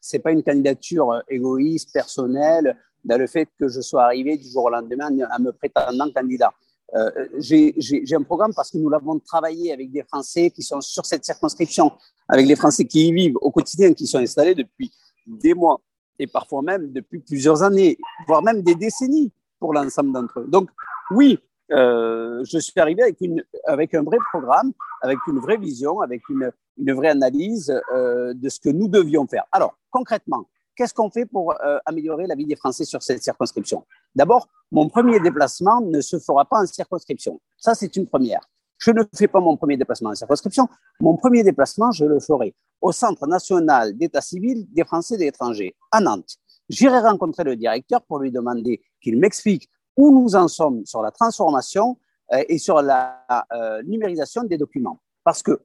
C'est 0.00 0.20
pas 0.20 0.32
une 0.32 0.42
candidature 0.42 1.22
égoïste, 1.28 1.92
personnelle, 1.92 2.76
dans 3.04 3.18
le 3.18 3.26
fait 3.26 3.48
que 3.58 3.68
je 3.68 3.80
sois 3.80 4.04
arrivé 4.04 4.36
du 4.36 4.48
jour 4.48 4.64
au 4.64 4.70
lendemain 4.70 5.10
à 5.30 5.38
me 5.38 5.52
prétendant 5.52 6.10
candidat. 6.12 6.52
Euh, 6.94 7.10
j'ai 7.38 8.14
un 8.14 8.22
programme 8.22 8.52
parce 8.54 8.70
que 8.70 8.78
nous 8.78 8.88
l'avons 8.88 9.18
travaillé 9.18 9.72
avec 9.72 9.92
des 9.92 10.02
Français 10.02 10.50
qui 10.50 10.62
sont 10.62 10.80
sur 10.80 11.06
cette 11.06 11.24
circonscription, 11.24 11.92
avec 12.28 12.46
les 12.46 12.56
Français 12.56 12.84
qui 12.84 13.08
y 13.08 13.12
vivent 13.12 13.36
au 13.40 13.50
quotidien, 13.50 13.92
qui 13.92 14.06
sont 14.06 14.18
installés 14.18 14.54
depuis 14.54 14.90
des 15.26 15.54
mois 15.54 15.80
et 16.20 16.26
parfois 16.26 16.62
même 16.62 16.92
depuis 16.92 17.18
plusieurs 17.18 17.62
années, 17.62 17.98
voire 18.28 18.42
même 18.42 18.62
des 18.62 18.74
décennies 18.74 19.32
pour 19.58 19.74
l'ensemble 19.74 20.12
d'entre 20.12 20.40
eux. 20.40 20.46
Donc 20.46 20.70
oui, 21.10 21.38
euh, 21.72 22.44
je 22.44 22.58
suis 22.58 22.78
arrivé 22.78 23.02
avec, 23.02 23.20
une, 23.20 23.42
avec 23.66 23.94
un 23.94 24.02
vrai 24.02 24.18
programme, 24.30 24.72
avec 25.02 25.18
une 25.26 25.38
vraie 25.38 25.56
vision, 25.56 26.00
avec 26.00 26.28
une, 26.28 26.52
une 26.78 26.92
vraie 26.92 27.08
analyse 27.08 27.74
euh, 27.94 28.32
de 28.34 28.48
ce 28.48 28.60
que 28.60 28.68
nous 28.68 28.88
devions 28.88 29.26
faire. 29.26 29.44
Alors 29.50 29.74
concrètement, 29.90 30.46
Qu'est-ce 30.80 30.94
qu'on 30.94 31.10
fait 31.10 31.26
pour 31.26 31.52
euh, 31.62 31.78
améliorer 31.84 32.26
la 32.26 32.34
vie 32.34 32.46
des 32.46 32.56
Français 32.56 32.86
sur 32.86 33.02
cette 33.02 33.22
circonscription? 33.22 33.84
D'abord, 34.14 34.48
mon 34.72 34.88
premier 34.88 35.20
déplacement 35.20 35.82
ne 35.82 36.00
se 36.00 36.18
fera 36.18 36.46
pas 36.46 36.62
en 36.62 36.64
circonscription. 36.64 37.38
Ça, 37.58 37.74
c'est 37.74 37.96
une 37.96 38.06
première. 38.06 38.40
Je 38.78 38.90
ne 38.92 39.02
fais 39.14 39.28
pas 39.28 39.40
mon 39.40 39.58
premier 39.58 39.76
déplacement 39.76 40.08
en 40.08 40.14
circonscription. 40.14 40.68
Mon 41.00 41.18
premier 41.18 41.42
déplacement, 41.42 41.90
je 41.90 42.06
le 42.06 42.18
ferai 42.18 42.54
au 42.80 42.92
Centre 42.92 43.26
national 43.26 43.96
d'état 43.96 44.20
civil 44.20 44.66
des 44.72 44.84
Français 44.84 45.14
et 45.14 45.18
des 45.18 45.26
étrangers, 45.26 45.74
à 45.90 46.00
Nantes. 46.00 46.36
J'irai 46.68 47.00
rencontrer 47.00 47.44
le 47.44 47.56
directeur 47.56 48.02
pour 48.02 48.20
lui 48.20 48.30
demander 48.30 48.80
qu'il 49.00 49.18
m'explique 49.18 49.68
où 49.96 50.12
nous 50.12 50.36
en 50.36 50.48
sommes 50.48 50.86
sur 50.86 51.02
la 51.02 51.10
transformation 51.10 51.98
euh, 52.32 52.42
et 52.48 52.58
sur 52.58 52.80
la 52.80 53.24
euh, 53.52 53.82
numérisation 53.82 54.44
des 54.44 54.56
documents. 54.56 55.00
Parce 55.24 55.42
que, 55.42 55.60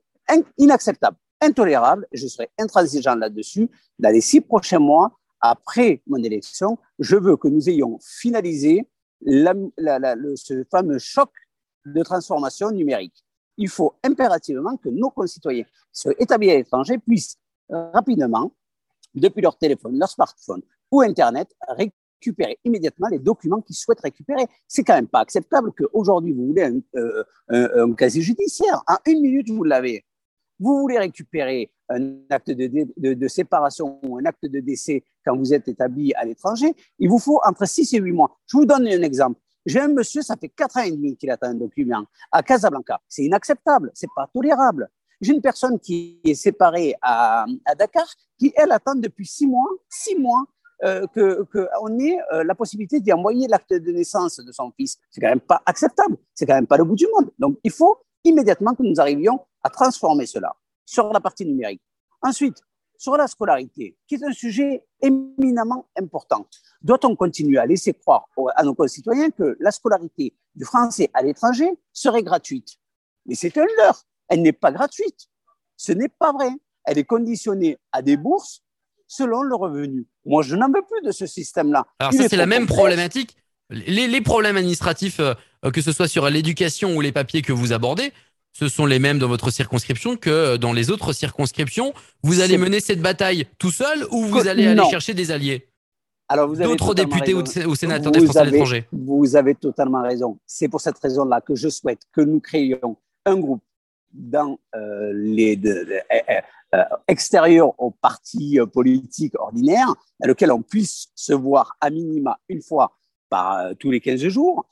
inacceptable, 0.58 1.18
intolérable, 1.42 2.08
je 2.12 2.28
serai 2.28 2.50
intransigeant 2.58 3.16
là-dessus. 3.16 3.70
Dans 4.00 4.10
les 4.10 4.22
six 4.22 4.42
prochains 4.42 4.80
mois, 4.80 5.18
après 5.42 6.02
mon 6.08 6.22
élection, 6.24 6.78
je 7.00 7.16
veux 7.16 7.38
que 7.38 7.48
nous 7.48 7.70
ayons 7.70 8.00
finalisé 8.02 8.88
ce 9.26 10.64
fameux 10.72 10.98
choc 10.98 11.30
de 11.86 12.04
transformation 12.04 12.72
numérique. 12.72 13.25
Il 13.58 13.70
faut 13.70 13.94
impérativement 14.04 14.78
que 14.78 14.90
nos 14.90 15.10
concitoyens 15.10 15.64
qui 15.64 16.02
sont 16.02 16.14
établis 16.20 16.52
à 16.52 16.56
l'étranger 16.56 16.98
puissent 16.98 17.38
rapidement 17.70 18.52
depuis 19.14 19.42
leur 19.42 19.58
téléphone, 19.58 19.98
leur 19.98 20.10
smartphone 20.10 20.62
ou 20.92 21.02
Internet, 21.02 21.50
récupérer 21.68 22.60
immédiatement 22.64 23.08
les 23.08 23.20
documents 23.20 23.62
qu'ils 23.62 23.76
souhaitent 23.76 24.02
récupérer. 24.02 24.46
C'est 24.68 24.84
quand 24.84 24.96
même 24.96 25.08
pas 25.08 25.22
acceptable 25.22 25.72
qu'aujourd'hui, 25.72 26.34
vous 26.34 26.48
voulez 26.48 26.64
un, 26.64 26.80
euh, 26.96 27.24
un, 27.50 27.94
casier 27.94 28.22
judiciaire. 28.22 28.84
En 28.88 28.98
une 29.06 29.22
minute, 29.22 29.50
vous 29.50 29.64
l'avez. 29.64 30.06
Vous 30.60 30.80
voulez 30.80 30.98
récupérer 30.98 31.72
un 31.90 32.18
acte 32.30 32.50
de, 32.50 32.68
de, 32.98 33.14
de, 33.14 33.28
séparation 33.28 34.00
ou 34.04 34.18
un 34.18 34.26
acte 34.26 34.46
de 34.46 34.60
décès 34.60 35.04
quand 35.26 35.38
vous 35.38 35.54
êtes 35.54 35.68
établi 35.68 36.14
à 36.16 36.26
l'étranger, 36.26 36.74
il 36.98 37.10
vous 37.10 37.20
faut 37.20 37.40
entre 37.46 37.68
6 37.68 37.94
et 37.94 38.00
8 38.00 38.12
mois. 38.12 38.38
Je 38.48 38.58
vous 38.58 38.66
donne 38.66 38.88
un 38.88 39.02
exemple. 39.02 39.40
J'ai 39.66 39.80
un 39.80 39.88
monsieur, 39.88 40.22
ça 40.22 40.36
fait 40.36 40.50
4 40.50 40.78
ans 40.78 40.84
et 40.84 40.92
demi 40.92 41.18
qu'il 41.18 41.30
attend 41.32 41.48
un 41.48 41.56
document 41.56 42.06
à 42.32 42.44
Casablanca. 42.44 43.00
C'est 43.08 43.24
inacceptable, 43.24 43.92
c'est 43.94 44.10
pas 44.16 44.30
tolérable. 44.34 44.90
J'ai 45.22 45.34
une 45.34 45.42
personne 45.42 45.80
qui 45.80 46.20
est 46.24 46.36
séparée 46.36 46.94
à, 47.02 47.46
Dakar, 47.78 48.06
qui, 48.38 48.54
elle, 48.56 48.72
attend 48.72 48.96
depuis 48.96 49.26
6 49.26 49.48
mois, 49.48 49.70
6 49.90 50.16
mois 50.18 50.44
euh, 50.84 51.08
qu'on 51.08 52.00
ait 52.00 52.18
euh, 52.34 52.44
la 52.44 52.54
possibilité 52.54 53.00
d'y 53.00 53.14
envoyer 53.14 53.48
l'acte 53.48 53.74
de 53.74 53.92
naissance 53.92 54.40
de 54.40 54.52
son 54.52 54.72
fils. 54.72 54.98
C'est 55.10 55.22
quand 55.22 55.30
même 55.30 55.40
pas 55.40 55.62
acceptable. 55.66 56.18
C'est 56.34 56.46
quand 56.46 56.56
même 56.56 56.68
pas 56.68 56.78
le 56.78 56.84
bout 56.84 56.96
du 56.96 57.08
monde. 57.16 57.32
Donc, 57.40 57.58
il 57.64 57.72
faut 57.72 57.98
immédiatement 58.24 58.76
que 58.76 58.84
nous 58.84 59.00
arrivions 59.00 59.40
à 59.64 59.70
transformer 59.70 60.26
cela 60.26 60.54
sur 60.86 61.12
la 61.12 61.20
partie 61.20 61.46
numérique. 61.46 61.82
Ensuite, 62.22 62.58
sur 62.98 63.18
la 63.18 63.28
scolarité, 63.28 63.98
qui 64.08 64.16
est 64.16 64.24
un 64.24 64.34
sujet 64.34 64.86
éminemment 65.02 65.88
important. 65.98 66.48
Doit-on 66.82 67.16
continuer 67.16 67.58
à 67.58 67.66
laisser 67.66 67.94
croire 67.94 68.28
à 68.56 68.64
nos 68.64 68.76
concitoyens 68.76 69.30
que 69.32 69.56
la 69.60 69.72
scolarité 69.72 70.34
du 70.56 70.66
français 70.66 71.10
à 71.14 71.22
l'étranger 71.22 71.70
serait 71.94 72.24
gratuite? 72.24 72.78
Mais 73.26 73.36
c'est 73.36 73.58
un 73.58 73.66
leurre. 73.78 74.04
Elle 74.28 74.42
n'est 74.42 74.54
pas 74.54 74.72
gratuite. 74.72 75.28
Ce 75.78 75.92
n'est 75.92 76.10
pas 76.10 76.32
vrai. 76.32 76.50
Elle 76.86 76.98
est 76.98 77.04
conditionnée 77.04 77.78
à 77.92 78.02
des 78.02 78.18
bourses 78.18 78.62
selon 79.08 79.42
le 79.42 79.56
revenu. 79.56 80.08
Moi, 80.26 80.44
je 80.44 80.56
n'en 80.56 80.68
veux 80.68 80.82
plus 80.82 81.02
de 81.06 81.12
ce 81.12 81.26
système-là. 81.26 81.86
Alors 82.00 82.14
ça, 82.14 82.28
c'est 82.28 82.38
la 82.38 82.46
même 82.46 82.68
problématique. 82.68 83.38
Les, 83.70 84.08
les, 84.08 84.22
problèmes 84.22 84.58
administratifs, 84.58 85.20
euh, 85.20 85.34
que 85.72 85.82
ce 85.82 85.92
soit 85.92 86.08
sur 86.08 86.30
l'éducation 86.30 86.96
ou 86.96 87.02
les 87.02 87.12
papiers 87.12 87.42
que 87.42 87.52
vous 87.52 87.74
abordez, 87.74 88.14
ce 88.58 88.70
sont 88.70 88.86
les 88.86 89.00
mêmes 89.00 89.20
dans 89.20 89.28
votre 89.28 89.52
circonscription 89.52 90.16
que 90.16 90.56
dans 90.56 90.72
les 90.72 90.90
autres 90.90 91.12
circonscriptions. 91.12 91.94
Vous 92.24 92.40
allez 92.40 92.58
mener 92.58 92.80
cette 92.80 93.02
bataille 93.02 93.48
tout 93.58 93.70
seul 93.70 94.06
ou 94.12 94.24
vous 94.24 94.48
allez 94.48 94.66
aller 94.66 94.90
chercher 94.90 95.14
des 95.14 95.32
alliés? 95.32 95.68
D'autres 96.34 96.96
députés 96.96 97.34
ou, 97.34 97.76
sénateurs 97.76 98.14
des 98.14 98.22
Français 98.22 98.40
à 98.40 98.46
l'étranger? 98.46 98.88
Vous 98.94 99.36
avez 99.36 99.56
totalement 99.56 100.02
raison. 100.02 100.40
C'est 100.46 100.70
pour 100.70 100.80
cette 100.80 100.98
raison-là 100.98 101.42
que 101.42 101.54
je 101.54 101.68
souhaite 101.68 102.04
que 102.14 102.22
nous 102.22 102.40
créions 102.40 102.96
un 103.26 103.38
groupe 103.38 103.62
dans 104.14 104.58
euh, 104.74 105.12
les 105.14 105.60
euh, 105.66 106.00
euh, 106.74 106.84
extérieur 107.10 107.78
aux 107.78 107.92
partis 107.92 108.58
politiques 108.72 109.38
ordinaires, 109.38 109.94
dans 110.22 110.30
lequel 110.30 110.54
on 110.54 110.62
puisse 110.62 111.10
se 111.14 111.34
voir 111.34 111.76
à 111.82 111.90
minima 111.90 112.40
une 112.48 112.62
fois 112.62 112.98
par 113.30 113.76
tous 113.80 113.92
les 113.92 114.00
15 114.00 114.30
jours, 114.30 114.66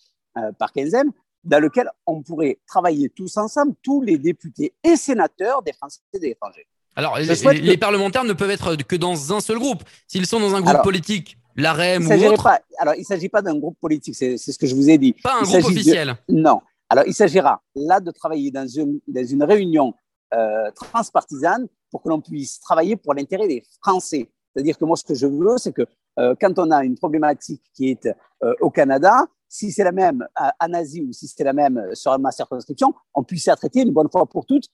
par 0.57 0.71
quinzaine, 0.71 1.11
dans 1.43 1.59
lequel 1.59 1.89
on 2.05 2.21
pourrait 2.21 2.59
travailler 2.67 3.09
tous 3.09 3.37
ensemble, 3.37 3.73
tous 3.81 4.01
les 4.01 4.17
députés 4.17 4.73
et 4.83 4.95
sénateurs 4.95 5.61
des 5.61 5.73
Français 5.73 5.99
et 6.13 6.19
des 6.19 6.29
étrangers. 6.29 6.67
Alors, 6.95 7.17
les, 7.17 7.77
parlementaires 7.77 8.23
ne 8.23 8.33
peuvent 8.33 8.51
être 8.51 8.75
que 8.75 8.95
dans 8.95 9.33
un 9.33 9.41
seul 9.41 9.57
groupe. 9.57 9.83
S'ils 10.07 10.27
sont 10.27 10.39
dans 10.39 10.53
un 10.53 10.61
groupe 10.61 10.83
politique, 10.83 11.37
l'AREM 11.55 12.07
ou 12.07 12.25
autre. 12.25 12.43
Pas, 12.43 12.61
alors, 12.77 12.93
il 12.95 12.99
ne 12.99 13.05
s'agit 13.05 13.29
pas 13.29 13.41
d'un 13.41 13.57
groupe 13.57 13.77
politique, 13.79 14.15
c'est 14.15 14.37
ce 14.37 14.57
que 14.57 14.67
je 14.67 14.75
vous 14.75 14.89
ai 14.89 14.97
dit. 14.97 15.13
Pas 15.13 15.39
un 15.39 15.43
groupe 15.43 15.65
officiel. 15.65 16.15
non. 16.29 16.61
Alors, 16.89 17.05
il 17.07 17.13
s'agira 17.13 17.61
là 17.75 17.99
de 17.99 18.11
travailler 18.11 18.51
dans 18.51 18.67
une, 18.67 18.99
dans 19.07 19.25
une 19.25 19.43
réunion 19.43 19.95
euh, 20.33 20.69
transpartisane 20.75 21.67
pour 21.89 22.03
que 22.03 22.09
l'on 22.09 22.21
puisse 22.21 22.59
travailler 22.59 22.95
pour 22.95 23.15
l'intérêt 23.15 23.47
des 23.47 23.63
Français. 23.81 24.29
C'est-à-dire 24.53 24.77
que 24.77 24.85
moi, 24.85 24.95
ce 24.95 25.03
que 25.03 25.15
je 25.15 25.25
veux, 25.25 25.57
c'est 25.57 25.71
que 25.73 25.83
euh, 26.19 26.35
quand 26.39 26.59
on 26.59 26.69
a 26.69 26.83
une 26.83 26.95
problématique 26.95 27.63
qui 27.73 27.89
est 27.89 28.07
euh, 28.43 28.53
au 28.61 28.69
Canada, 28.69 29.25
si 29.53 29.71
c'est 29.71 29.83
la 29.83 29.91
même 29.91 30.27
en 30.35 30.73
Asie 30.73 31.01
ou 31.01 31.13
si 31.13 31.27
c'est 31.27 31.43
la 31.43 31.53
même 31.53 31.79
sur 31.93 32.17
ma 32.17 32.31
circonscription, 32.31 32.91
on 33.13 33.23
puisse 33.23 33.45
la 33.45 33.55
traiter 33.55 33.81
une 33.81 33.91
bonne 33.91 34.09
fois 34.11 34.25
pour 34.25 34.47
toutes 34.47 34.67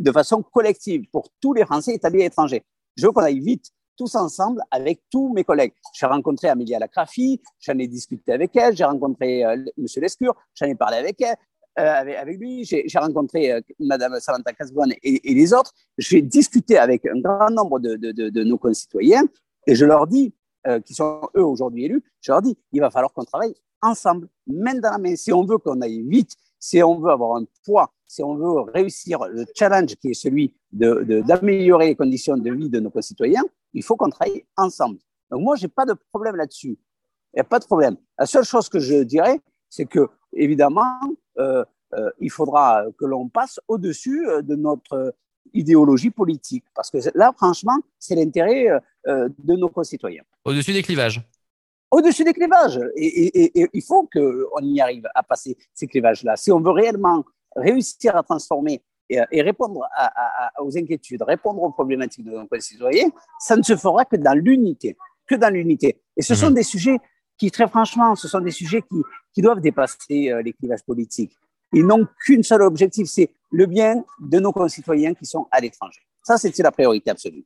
de 0.00 0.10
façon 0.10 0.42
collective 0.42 1.04
pour 1.12 1.28
tous 1.40 1.52
les 1.52 1.64
Français 1.64 1.94
établis 1.94 2.22
à 2.22 2.24
l'étranger. 2.24 2.64
Je 2.96 3.06
veux 3.06 3.12
qu'on 3.12 3.22
aille 3.22 3.38
vite 3.38 3.70
tous 3.96 4.16
ensemble 4.16 4.60
avec 4.72 5.02
tous 5.08 5.32
mes 5.32 5.44
collègues. 5.44 5.72
J'ai 5.94 6.06
rencontré 6.06 6.48
Amélia 6.48 6.80
Lacrafi, 6.80 7.40
j'en 7.60 7.78
ai 7.78 7.86
discuté 7.86 8.32
avec 8.32 8.56
elle, 8.56 8.76
j'ai 8.76 8.82
rencontré 8.82 9.44
euh, 9.44 9.54
M. 9.78 9.86
Lescure, 9.98 10.34
j'en 10.56 10.66
ai 10.66 10.74
parlé 10.74 10.96
avec 10.96 11.20
elle. 11.20 11.36
Euh, 11.78 12.16
avec, 12.20 12.36
lui, 12.36 12.64
j'ai 12.64 12.98
rencontré 12.98 13.52
euh, 13.52 13.60
Madame 13.78 14.18
Samantha 14.18 14.52
Casbonne 14.52 14.94
et, 15.00 15.20
les 15.32 15.52
autres. 15.54 15.72
J'ai 15.96 16.22
discuté 16.22 16.76
avec 16.76 17.06
un 17.06 17.20
grand 17.20 17.50
nombre 17.50 17.78
de, 17.78 17.96
de 17.96 18.44
nos 18.44 18.58
concitoyens 18.58 19.24
et 19.68 19.76
je 19.76 19.84
leur 19.84 20.08
dis, 20.08 20.34
euh, 20.66 20.80
qui 20.80 20.94
sont 20.94 21.20
eux 21.36 21.44
aujourd'hui 21.44 21.84
élus, 21.84 22.02
je 22.22 22.32
leur 22.32 22.40
dis, 22.40 22.56
il 22.72 22.80
va 22.80 22.90
falloir 22.90 23.12
qu'on 23.12 23.24
travaille 23.24 23.54
ensemble, 23.84 24.28
main 24.46 24.74
dans 24.74 24.90
la 24.90 24.98
main. 24.98 25.14
Si 25.16 25.32
on 25.32 25.44
veut 25.44 25.58
qu'on 25.58 25.80
aille 25.80 26.02
vite, 26.02 26.34
si 26.58 26.82
on 26.82 26.98
veut 26.98 27.10
avoir 27.10 27.36
un 27.36 27.44
poids, 27.64 27.92
si 28.06 28.22
on 28.22 28.36
veut 28.36 28.60
réussir 28.72 29.18
le 29.28 29.44
challenge 29.54 29.94
qui 29.96 30.10
est 30.10 30.14
celui 30.14 30.54
d'améliorer 30.72 31.84
de, 31.84 31.90
les 31.90 31.96
conditions 31.96 32.36
de 32.36 32.50
vie 32.50 32.70
de 32.70 32.80
nos 32.80 32.90
concitoyens, 32.90 33.44
il 33.72 33.82
faut 33.82 33.96
qu'on 33.96 34.08
travaille 34.08 34.44
ensemble. 34.56 34.98
Donc 35.30 35.42
moi, 35.42 35.56
j'ai 35.56 35.68
pas 35.68 35.84
de 35.84 35.94
problème 36.10 36.36
là-dessus. 36.36 36.78
Il 37.32 37.36
n'y 37.36 37.40
a 37.40 37.44
pas 37.44 37.58
de 37.58 37.64
problème. 37.64 37.96
La 38.18 38.26
seule 38.26 38.44
chose 38.44 38.68
que 38.68 38.78
je 38.78 39.02
dirais, 39.02 39.40
c'est 39.68 39.86
que, 39.86 40.08
évidemment, 40.32 41.00
euh, 41.38 41.64
euh, 41.94 42.10
il 42.20 42.30
faudra 42.30 42.84
que 42.98 43.04
l'on 43.04 43.28
passe 43.28 43.60
au-dessus 43.66 44.26
euh, 44.28 44.40
de 44.40 44.54
notre 44.54 45.14
idéologie 45.52 46.10
politique. 46.10 46.64
Parce 46.74 46.90
que 46.90 46.98
là, 47.14 47.32
franchement, 47.36 47.76
c'est 47.98 48.14
l'intérêt 48.14 48.68
de 49.06 49.54
nos 49.54 49.68
concitoyens. 49.68 50.22
Au-dessus 50.44 50.72
des 50.72 50.82
clivages 50.82 51.20
au-dessus 51.94 52.24
des 52.24 52.32
clivages. 52.32 52.80
Et, 52.96 53.68
il 53.72 53.82
faut 53.82 54.08
qu'on 54.12 54.62
y 54.62 54.80
arrive 54.80 55.06
à 55.14 55.22
passer 55.22 55.56
ces 55.72 55.86
clivages-là. 55.86 56.36
Si 56.36 56.50
on 56.50 56.60
veut 56.60 56.72
réellement 56.72 57.24
réussir 57.54 58.16
à 58.16 58.22
transformer 58.22 58.82
et, 59.08 59.42
répondre 59.42 59.86
aux 60.60 60.76
inquiétudes, 60.76 61.22
répondre 61.22 61.62
aux 61.62 61.70
problématiques 61.70 62.24
de 62.24 62.32
nos 62.32 62.46
concitoyens, 62.46 63.10
ça 63.38 63.56
ne 63.56 63.62
se 63.62 63.76
fera 63.76 64.04
que 64.04 64.16
dans 64.16 64.34
l'unité, 64.34 64.96
que 65.26 65.36
dans 65.36 65.52
l'unité. 65.52 66.00
Et 66.16 66.22
ce 66.22 66.34
sont 66.34 66.48
mhm. 66.48 66.54
des 66.54 66.62
sujets 66.64 66.98
qui, 67.38 67.50
très 67.50 67.68
franchement, 67.68 68.14
ce 68.16 68.28
sont 68.28 68.40
des 68.40 68.50
sujets 68.50 68.82
qui, 68.82 69.02
qui 69.32 69.42
doivent 69.42 69.60
dépasser 69.60 70.30
euh, 70.30 70.42
les 70.42 70.52
clivages 70.52 70.84
politiques. 70.84 71.36
Ils 71.72 71.86
n'ont 71.86 72.06
qu'une 72.24 72.42
seule 72.42 72.62
objectif, 72.62 73.08
c'est 73.08 73.30
le 73.50 73.66
bien 73.66 74.04
de 74.20 74.38
nos 74.38 74.52
concitoyens 74.52 75.14
qui 75.14 75.26
sont 75.26 75.46
à 75.50 75.60
l'étranger. 75.60 76.00
Ça, 76.22 76.38
c'est 76.38 76.56
la 76.58 76.70
priorité 76.70 77.10
absolue. 77.10 77.44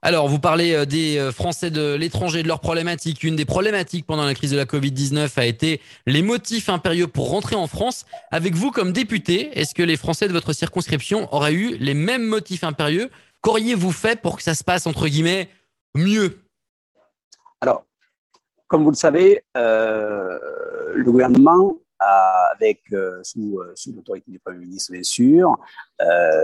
Alors, 0.00 0.28
vous 0.28 0.38
parlez 0.38 0.74
euh, 0.74 0.84
des 0.84 1.18
euh, 1.18 1.32
Français 1.32 1.72
de 1.72 1.94
l'étranger, 1.94 2.44
de 2.44 2.48
leurs 2.48 2.60
problématiques. 2.60 3.24
Une 3.24 3.34
des 3.34 3.44
problématiques 3.44 4.06
pendant 4.06 4.24
la 4.24 4.34
crise 4.34 4.52
de 4.52 4.56
la 4.56 4.64
Covid-19 4.64 5.36
a 5.36 5.44
été 5.44 5.80
les 6.06 6.22
motifs 6.22 6.68
impérieux 6.68 7.08
pour 7.08 7.30
rentrer 7.30 7.56
en 7.56 7.66
France. 7.66 8.06
Avec 8.30 8.54
vous 8.54 8.70
comme 8.70 8.92
député, 8.92 9.58
est-ce 9.58 9.74
que 9.74 9.82
les 9.82 9.96
Français 9.96 10.28
de 10.28 10.32
votre 10.32 10.52
circonscription 10.52 11.32
auraient 11.34 11.52
eu 11.52 11.76
les 11.78 11.94
mêmes 11.94 12.24
motifs 12.24 12.62
impérieux? 12.62 13.10
Qu'auriez-vous 13.40 13.90
fait 13.90 14.20
pour 14.20 14.36
que 14.36 14.44
ça 14.44 14.54
se 14.54 14.62
passe, 14.62 14.86
entre 14.86 15.08
guillemets, 15.08 15.48
mieux? 15.96 16.38
Alors, 17.60 17.84
comme 18.68 18.84
vous 18.84 18.90
le 18.90 18.96
savez, 18.96 19.42
euh, 19.56 20.38
le 20.94 21.10
gouvernement 21.10 21.76
avec 22.00 22.82
sous, 23.24 23.60
sous 23.74 23.92
l'autorité 23.92 24.30
du 24.30 24.38
Premier 24.38 24.58
ministre, 24.58 24.92
bien 24.92 25.02
sûr, 25.02 25.58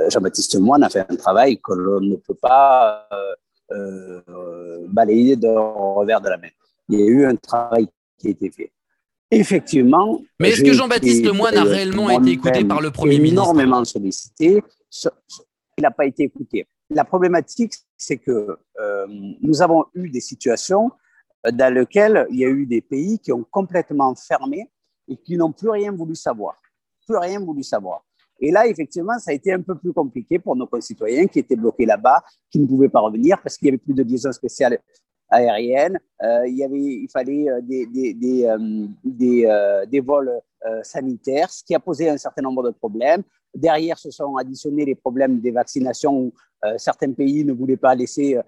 Jean-Baptiste 0.09 0.59
Moine 0.59 0.83
a 0.83 0.91
fait 0.91 1.07
un 1.09 1.15
travail 1.15 1.61
que 1.61 1.73
l'on 1.73 2.01
ne 2.01 2.17
peut 2.17 2.35
pas 2.35 3.09
balayé 4.89 5.37
d'un 5.37 5.59
revers 5.59 6.21
de 6.21 6.29
la 6.29 6.37
main. 6.37 6.49
Il 6.89 7.01
y 7.01 7.03
a 7.03 7.07
eu 7.07 7.25
un 7.25 7.37
travail 7.37 7.89
qui 8.19 8.29
a 8.29 8.31
été 8.31 8.51
fait. 8.51 8.73
Effectivement. 9.31 10.21
Mais 10.39 10.51
est-ce 10.51 10.63
que 10.63 10.73
Jean-Baptiste 10.73 11.25
Lemoyne 11.25 11.57
a 11.57 11.65
réellement 11.65 12.11
été 12.11 12.31
écouté 12.33 12.65
par 12.65 12.81
le 12.81 12.91
Premier 12.91 13.19
ministre 13.19 13.43
Énormément 13.43 13.85
sollicité. 13.85 14.63
Il 15.77 15.83
n'a 15.83 15.91
pas 15.91 16.07
été 16.07 16.25
écouté. 16.25 16.67
La 16.91 17.05
problématique, 17.05 17.75
c'est 17.97 18.19
que 18.19 18.59
euh, 18.81 19.07
nous 19.41 19.63
avons 19.63 19.87
eu 19.95 20.09
des 20.11 20.21
situations 20.21 20.91
dans 21.53 21.73
lesquelles 21.73 22.27
il 22.31 22.39
y 22.39 22.45
a 22.45 22.49
eu 22.49 22.67
des 22.67 22.81
pays 22.81 23.19
qui 23.19 23.33
ont 23.33 23.45
complètement 23.51 24.15
fermé 24.15 24.71
et 25.09 25.17
qui 25.17 25.37
n'ont 25.37 25.53
plus 25.53 25.71
rien 25.71 25.93
voulu 25.93 26.15
savoir. 26.15 26.57
Plus 27.07 27.17
rien 27.17 27.41
voulu 27.41 27.63
savoir. 27.63 28.05
Et 28.41 28.51
là, 28.51 28.67
effectivement, 28.67 29.19
ça 29.19 29.31
a 29.31 29.35
été 29.35 29.53
un 29.53 29.61
peu 29.61 29.77
plus 29.77 29.93
compliqué 29.93 30.39
pour 30.39 30.57
nos 30.57 30.67
concitoyens 30.67 31.27
qui 31.27 31.39
étaient 31.39 31.57
bloqués 31.57 31.87
là-bas, 31.87 32.23
qui 32.51 32.59
ne 32.59 32.67
pouvaient 32.67 32.89
pas 32.89 33.01
revenir 33.01 33.41
parce 33.43 33.57
qu'il 33.57 33.67
y 33.67 33.69
avait 33.71 33.79
plus 33.79 33.95
de 33.95 34.03
liaisons 34.03 34.33
spéciales 34.33 34.79
aériennes. 35.29 35.99
Euh, 36.23 36.47
il, 36.47 36.57
y 36.57 36.65
avait, 36.65 36.79
il 36.79 37.09
fallait 37.13 37.49
euh, 37.49 37.61
des, 37.63 37.87
des, 37.87 38.15
des, 38.15 38.47
euh, 39.47 39.87
des, 39.87 40.01
vols 40.01 40.33
sanitaires, 40.83 41.51
ce 41.51 41.63
qui 41.63 41.75
a 41.75 41.81
posé 41.81 42.09
un 42.09 42.17
certain 42.17 42.43
nombre 42.43 42.63
de 42.63 42.71
problèmes. 42.71 43.23
Derrière, 43.55 43.99
se 43.99 44.11
sont 44.11 44.37
additionnés 44.37 44.85
les 44.85 44.95
problèmes 44.95 45.41
des 45.41 45.51
vaccinations 45.51 46.19
où 46.19 46.33
certains 46.77 47.13
pays 47.13 47.45
ne 47.45 47.53
voulaient 47.53 47.77
pas 47.77 47.95
laisser 47.95 48.39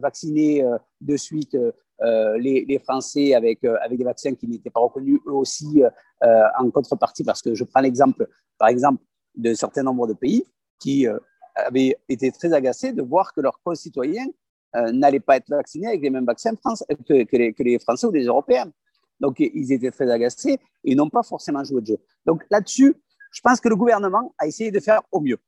vacciner 0.00 0.64
de 1.00 1.16
suite 1.16 1.56
euh, 2.02 2.36
les, 2.38 2.80
Français 2.80 3.32
avec, 3.34 3.62
euh, 3.62 3.76
avec 3.80 3.96
des 3.96 4.04
vaccins 4.04 4.34
qui 4.34 4.48
n'étaient 4.48 4.70
pas 4.70 4.80
reconnus 4.80 5.20
eux 5.26 5.32
aussi 5.32 5.84
euh, 5.84 6.42
en 6.58 6.68
contrepartie, 6.70 7.22
parce 7.22 7.40
que 7.40 7.54
je 7.54 7.62
prends 7.62 7.80
l'exemple, 7.80 8.26
par 8.58 8.68
exemple, 8.68 9.04
d'un 9.36 9.54
certain 9.54 9.84
nombre 9.84 10.08
de 10.08 10.14
pays 10.14 10.44
qui 10.80 11.06
avaient 11.54 11.96
été 12.08 12.32
très 12.32 12.52
agacés 12.52 12.92
de 12.92 13.02
voir 13.02 13.32
que 13.32 13.40
leurs 13.40 13.60
concitoyens 13.62 14.26
n'allaient 14.74 15.20
pas 15.20 15.36
être 15.36 15.48
vaccinés 15.48 15.86
avec 15.86 16.02
les 16.02 16.10
mêmes 16.10 16.24
vaccins 16.24 16.54
que, 16.56 17.22
que, 17.22 17.36
les, 17.36 17.52
que, 17.52 17.62
les, 17.62 17.78
Français 17.78 18.06
ou 18.06 18.10
les 18.10 18.24
Européens. 18.24 18.70
Donc, 19.20 19.38
ils 19.38 19.72
étaient 19.72 19.92
très 19.92 20.10
agacés 20.10 20.58
et 20.82 20.94
n'ont 20.96 21.08
pas 21.08 21.22
forcément 21.22 21.62
joué 21.62 21.82
de 21.82 21.86
jeu. 21.86 21.98
Donc, 22.26 22.44
là-dessus, 22.50 22.96
je 23.32 23.40
pense 23.40 23.60
que 23.60 23.68
le 23.68 23.76
gouvernement 23.76 24.34
a 24.38 24.46
essayé 24.46 24.70
de 24.70 24.80
faire 24.80 25.02
au 25.10 25.20
mieux. 25.20 25.38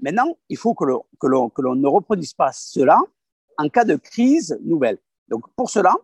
Maintenant, 0.00 0.36
il 0.48 0.56
faut 0.56 0.74
que 0.74 0.84
l'on 0.84 1.74
ne 1.74 1.86
reproduise 1.86 2.34
pas 2.34 2.50
cela 2.52 2.98
en 3.56 3.68
cas 3.68 3.84
de 3.84 3.96
crise 3.96 4.58
nouvelle. 4.62 4.98
Donc, 5.28 5.44
pour 5.54 5.70
cela, 5.70 5.94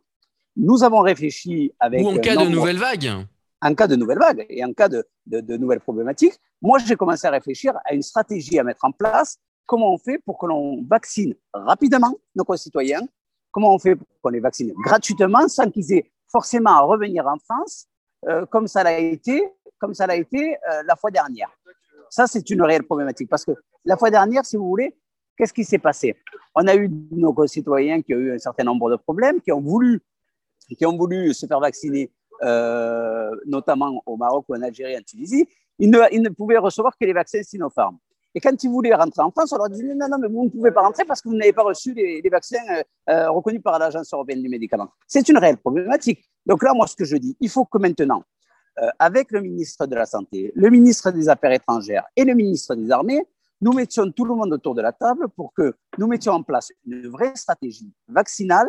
nous 0.57 0.83
avons 0.85 1.01
réfléchi 1.01 1.73
avec. 1.81 2.05
Ou 2.05 2.11
en 2.11 2.19
cas 2.19 2.37
de 2.37 2.49
nouvelle 2.49 2.79
vague. 2.79 3.11
En 3.61 3.75
cas 3.75 3.89
de 3.89 3.97
nouvelle 3.97 4.19
vague 4.19 4.47
et 4.49 4.65
en 4.65 4.73
cas 4.73 4.89
de, 4.89 5.05
de, 5.27 5.57
nouvelles 5.57 5.81
problématiques. 5.81 6.35
Moi, 6.63 6.79
j'ai 6.79 6.95
commencé 6.95 7.27
à 7.27 7.31
réfléchir 7.31 7.75
à 7.85 7.93
une 7.93 8.03
stratégie 8.03 8.59
à 8.59 8.65
mettre 8.65 8.85
en 8.85 8.93
place. 8.93 9.39
Comment 9.67 9.93
on 9.93 9.99
fait 9.99 10.19
pour 10.19 10.39
que 10.39 10.47
l'on 10.47 10.85
vaccine 10.85 11.35
rapidement 11.53 12.15
nos 12.37 12.45
concitoyens? 12.45 13.07
Comment 13.51 13.75
on 13.75 13.79
fait 13.79 13.97
pour 13.97 14.07
qu'on 14.23 14.31
les 14.31 14.41
vaccine 14.41 14.73
gratuitement 14.85 15.49
sans 15.49 15.71
qu'ils 15.71 15.93
aient 15.93 16.11
forcément 16.31 16.71
à 16.71 16.81
revenir 16.81 17.27
en 17.27 17.39
France, 17.39 17.87
euh, 18.29 18.47
comme 18.47 18.67
ça 18.67 18.83
l'a 18.83 18.99
été, 18.99 19.43
comme 19.79 19.95
ça 19.95 20.07
l'a 20.07 20.17
été 20.17 20.57
euh, 20.71 20.83
la 20.87 20.97
fois 20.97 21.11
dernière. 21.11 21.51
Ça, 22.11 22.27
c'est 22.27 22.49
une 22.51 22.63
réelle 22.63 22.85
problématique 22.85 23.29
parce 23.29 23.45
que 23.45 23.53
la 23.85 23.97
fois 23.97 24.11
dernière, 24.11 24.45
si 24.45 24.57
vous 24.57 24.67
voulez, 24.67 24.97
qu'est-ce 25.37 25.53
qui 25.53 25.65
s'est 25.65 25.79
passé? 25.79 26.17
On 26.55 26.67
a 26.67 26.75
eu 26.75 26.91
nos 27.13 27.33
concitoyens 27.33 28.03
qui 28.03 28.15
ont 28.15 28.19
eu 28.19 28.35
un 28.35 28.39
certain 28.39 28.65
nombre 28.65 28.91
de 28.91 28.97
problèmes, 28.97 29.41
qui 29.41 29.53
ont 29.53 29.61
voulu, 29.61 30.01
qui 30.77 30.85
ont 30.87 30.97
voulu 30.97 31.33
se 31.35 31.47
faire 31.47 31.61
vacciner, 31.61 32.11
euh, 32.43 33.31
notamment 33.47 34.03
au 34.07 34.17
Maroc 34.17 34.47
ou 34.49 34.55
en 34.55 34.63
Algérie, 34.63 34.97
en 34.97 35.03
Tunisie. 35.03 35.49
Ils 35.79 35.91
ne, 35.91 36.29
pouvaient 36.31 36.59
recevoir 36.59 36.97
que 36.99 37.05
les 37.05 37.13
vaccins 37.13 37.43
Sinopharm. 37.43 37.99
Et 38.35 38.41
quand 38.41 38.63
ils 38.63 38.71
voulaient 38.71 38.95
rentrer 38.95 39.23
en 39.23 39.31
France, 39.31 39.53
on 39.53 39.57
leur 39.57 39.71
disait 39.71 39.95
non, 39.95 40.09
non, 40.09 40.19
mais 40.19 40.29
vous 40.29 40.45
ne 40.45 40.51
pouvez 40.51 40.71
pas 40.71 40.83
rentrer 40.83 41.05
parce 41.05 41.23
que 41.23 41.29
vous 41.29 41.37
n'avez 41.37 41.53
pas 41.53 41.63
reçu 41.63 41.95
les, 41.95 42.21
vaccins 42.31 42.59
euh, 43.09 43.31
reconnus 43.31 43.63
par 43.63 43.79
l'Agence 43.79 44.13
européenne 44.13 44.43
du 44.43 44.49
médicament. 44.49 44.89
C'est 45.07 45.29
une 45.29 45.39
réelle 45.39 45.57
problématique. 45.57 46.29
Donc 46.45 46.63
là, 46.63 46.73
moi, 46.75 46.87
ce 46.87 46.97
que 46.97 47.05
je 47.05 47.17
dis, 47.17 47.37
il 47.41 47.49
faut 47.49 47.65
que 47.65 47.79
maintenant, 47.79 48.23
avec 48.99 49.31
le 49.33 49.41
ministre 49.41 49.87
de 49.87 49.95
la 49.95 50.07
Santé, 50.07 50.53
le 50.55 50.71
ministre 50.71 51.11
des 51.11 51.29
Affaires 51.29 51.53
étrangères 51.53 52.05
et 52.17 52.25
le 52.25 52.35
ministre 52.35 52.75
des 52.75 52.91
Armées, 52.91 53.23
nous 53.61 53.73
mettions 53.73 54.11
tout 54.11 54.25
le 54.25 54.35
monde 54.35 54.53
autour 54.53 54.75
de 54.75 54.83
la 54.83 54.93
table 54.93 55.29
pour 55.31 55.53
que 55.53 55.75
nous 55.99 56.07
mettions 56.07 56.33
en 56.33 56.43
place 56.43 56.71
une 56.87 57.09
vraie 57.09 57.35
stratégie 57.35 57.93
vaccinale 58.09 58.69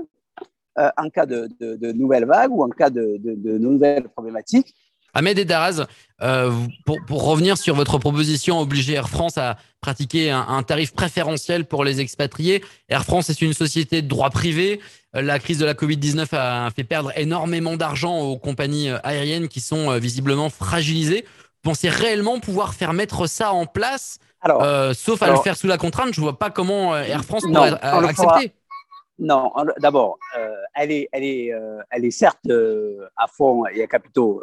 en 0.75 1.09
cas 1.09 1.25
de, 1.25 1.47
de, 1.59 1.91
nouvelles 1.91 2.25
vagues 2.25 2.51
ou 2.51 2.63
en 2.63 2.69
cas 2.69 2.89
de, 2.89 3.17
de 3.17 3.57
nouvelles 3.57 4.07
problématiques 4.09 4.73
Ahmed 5.13 5.39
Edaraz, 5.39 5.85
euh, 6.21 6.51
pour, 6.85 6.97
pour, 7.07 7.23
revenir 7.23 7.57
sur 7.57 7.75
votre 7.75 7.97
proposition, 7.97 8.59
obliger 8.59 8.93
Air 8.93 9.09
France 9.09 9.37
à 9.37 9.57
pratiquer 9.81 10.31
un, 10.31 10.61
tarif 10.63 10.93
préférentiel 10.93 11.65
pour 11.65 11.83
les 11.83 12.01
expatriés. 12.01 12.63
Air 12.89 13.05
France 13.05 13.29
est 13.29 13.41
une 13.41 13.53
société 13.53 14.01
de 14.01 14.07
droit 14.07 14.29
privé. 14.29 14.81
Euh, 15.15 15.21
la 15.21 15.39
crise 15.39 15.57
de 15.57 15.65
la 15.65 15.73
Covid-19 15.73 16.27
a 16.33 16.69
fait 16.75 16.83
perdre 16.83 17.11
énormément 17.15 17.77
d'argent 17.77 18.19
aux 18.19 18.37
compagnies 18.37 18.89
euh, 18.89 18.97
aériennes 19.03 19.47
qui 19.47 19.61
sont 19.61 19.97
visiblement 19.97 20.49
fragilisées. 20.49 21.25
Pensez 21.63 21.89
réellement 21.89 22.39
pouvoir 22.39 22.73
faire 22.73 22.93
mettre 22.93 23.27
ça 23.27 23.51
en 23.51 23.65
place, 23.65 24.19
sauf 24.93 25.21
à 25.21 25.31
le 25.31 25.37
faire 25.37 25.57
sous 25.57 25.67
la 25.67 25.77
contrainte 25.77 26.13
Je 26.13 26.21
ne 26.21 26.23
vois 26.23 26.39
pas 26.39 26.49
comment 26.49 26.95
Air 26.95 27.25
France 27.25 27.43
pourrait 27.43 27.77
accepter. 27.81 28.53
Non, 29.19 29.51
d'abord, 29.79 30.17
euh, 30.37 30.49
elle, 30.73 30.91
est, 30.91 31.09
elle, 31.11 31.23
est, 31.23 31.53
euh, 31.53 31.81
elle 31.91 32.05
est 32.05 32.11
certes 32.11 32.39
euh, 32.49 33.05
à 33.17 33.27
fond 33.27 33.65
et 33.67 33.83
à 33.83 33.87
capitaux 33.87 34.41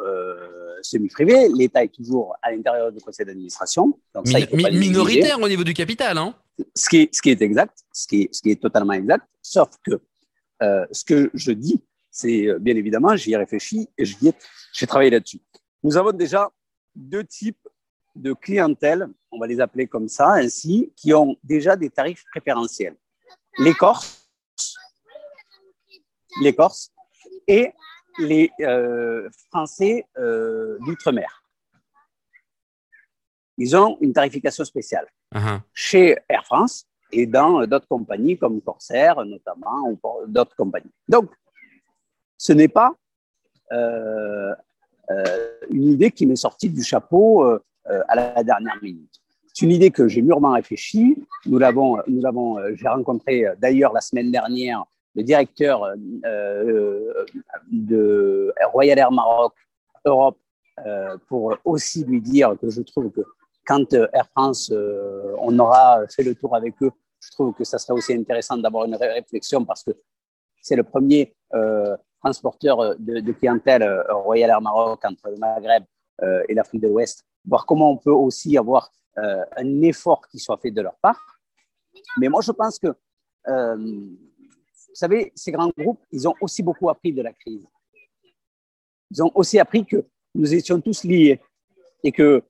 semi-privés. 0.81 1.49
L'État 1.49 1.83
est 1.83 1.93
toujours 1.93 2.35
à 2.41 2.51
l'intérieur 2.51 2.91
du 2.91 2.99
conseil 2.99 3.25
d'administration. 3.25 3.99
minoritaire 4.23 5.41
au 5.41 5.49
niveau 5.49 5.63
du 5.63 5.73
capital. 5.73 6.17
Hein 6.17 6.35
ce, 6.75 6.89
qui 6.89 6.97
est, 6.97 7.15
ce 7.15 7.21
qui 7.21 7.31
est 7.31 7.41
exact, 7.41 7.79
ce 7.91 8.07
qui 8.07 8.21
est, 8.23 8.29
ce 8.33 8.41
qui 8.41 8.51
est 8.51 8.61
totalement 8.61 8.93
exact, 8.93 9.25
sauf 9.41 9.69
que 9.83 9.99
ce 10.61 11.03
que 11.03 11.31
je 11.33 11.51
dis, 11.51 11.81
c'est 12.11 12.47
bien 12.59 12.75
évidemment, 12.75 13.15
j'y 13.15 13.33
ai 13.33 13.37
réfléchi 13.37 13.87
et 13.97 14.05
j'ai 14.05 14.87
travaillé 14.87 15.09
là-dessus. 15.09 15.39
Nous 15.83 15.97
avons 15.97 16.11
déjà 16.11 16.51
deux 16.95 17.23
types 17.23 17.67
de 18.15 18.33
clientèle, 18.33 19.07
on 19.31 19.39
va 19.39 19.47
les 19.47 19.59
appeler 19.59 19.87
comme 19.87 20.07
ça, 20.07 20.33
ainsi, 20.33 20.91
qui 20.95 21.13
ont 21.13 21.35
déjà 21.43 21.75
des 21.75 21.89
tarifs 21.89 22.23
préférentiels. 22.31 22.95
Les 23.59 23.73
Corses, 23.73 24.26
les 26.41 26.53
Corses 26.53 26.91
et 27.47 27.73
les 28.19 28.49
euh, 28.61 29.29
Français 29.49 30.05
euh, 30.17 30.77
d'outre-mer. 30.85 31.43
Ils 33.57 33.75
ont 33.75 33.97
une 34.01 34.13
tarification 34.13 34.63
spéciale 34.65 35.07
uh-huh. 35.33 35.61
chez 35.73 36.17
Air 36.29 36.45
France 36.45 36.85
et 37.11 37.25
dans 37.25 37.65
d'autres 37.65 37.87
compagnies 37.87 38.37
comme 38.37 38.61
Corsair 38.61 39.23
notamment 39.25 39.89
ou 39.89 39.99
d'autres 40.27 40.55
compagnies. 40.55 40.91
Donc, 41.07 41.31
ce 42.37 42.53
n'est 42.53 42.67
pas 42.67 42.93
euh, 43.71 44.53
une 45.69 45.89
idée 45.89 46.11
qui 46.11 46.25
m'est 46.25 46.35
sortie 46.35 46.69
du 46.69 46.83
chapeau 46.83 47.43
à 47.85 48.15
la 48.15 48.43
dernière 48.43 48.77
minute. 48.81 49.21
C'est 49.53 49.65
une 49.65 49.71
idée 49.71 49.89
que 49.89 50.07
j'ai 50.07 50.21
mûrement 50.21 50.51
réfléchie. 50.51 51.17
Nous 51.45 51.57
l'avons, 51.57 51.97
nous 52.07 52.21
l'avons, 52.21 52.59
j'ai 52.75 52.87
rencontré 52.87 53.45
d'ailleurs 53.57 53.93
la 53.93 54.01
semaine 54.01 54.31
dernière 54.31 54.85
le 55.17 55.23
directeur 55.23 55.83
euh, 55.83 55.95
euh, 56.25 57.25
de 57.71 58.53
Royal 58.71 58.99
Air 58.99 59.11
Maroc 59.11 59.53
Europe 60.05 60.37
euh, 60.85 61.17
pour 61.27 61.57
aussi 61.65 62.05
lui 62.05 62.21
dire 62.21 62.55
que 62.61 62.69
je 62.69 62.83
trouve 62.83 63.09
que 63.09 63.21
quand 63.65 63.91
Air 63.93 64.27
France, 64.31 64.71
on 65.39 65.59
aura 65.59 66.07
fait 66.07 66.23
le 66.23 66.35
tour 66.35 66.55
avec 66.55 66.75
eux, 66.81 66.91
je 67.19 67.31
trouve 67.31 67.53
que 67.53 67.65
ça 67.65 67.77
serait 67.77 67.97
aussi 67.97 68.13
intéressant 68.13 68.55
d'avoir 68.55 68.85
une 68.85 68.95
réflexion 68.95 69.65
parce 69.65 69.83
que 69.83 69.91
c'est 70.61 70.77
le 70.77 70.83
premier 70.83 71.35
transporteur 72.21 72.95
de, 72.97 73.31
clientèle 73.33 73.83
Royal 74.09 74.51
Air 74.51 74.61
Maroc 74.61 75.03
entre 75.03 75.31
le 75.31 75.35
Maghreb 75.35 75.83
et 76.47 76.53
l'Afrique 76.53 76.81
de 76.81 76.87
l'Ouest, 76.87 77.25
voir 77.43 77.65
comment 77.65 77.91
on 77.91 77.97
peut 77.97 78.13
aussi 78.13 78.57
avoir 78.57 78.89
un 79.17 79.81
effort 79.81 80.25
qui 80.29 80.39
soit 80.39 80.57
fait 80.59 80.71
de 80.71 80.81
leur 80.81 80.95
part. 81.01 81.21
Mais 82.19 82.29
moi, 82.29 82.39
je 82.41 82.53
pense 82.53 82.79
que 82.79 82.95
savez, 84.97 85.31
ces 85.35 85.51
grands 85.51 85.71
groupes, 85.77 86.03
ils 86.11 86.27
ont 86.27 86.33
aussi 86.41 86.63
beaucoup 86.63 86.89
appris 86.89 87.13
de 87.13 87.21
la 87.21 87.33
crise. 87.33 87.65
Ils 89.11 89.23
ont 89.23 89.31
aussi 89.35 89.59
appris 89.59 89.85
que 89.85 90.05
nous 90.35 90.53
étions 90.53 90.81
tous 90.81 91.03
liés 91.03 91.39
et 92.03 92.11
que 92.11 92.43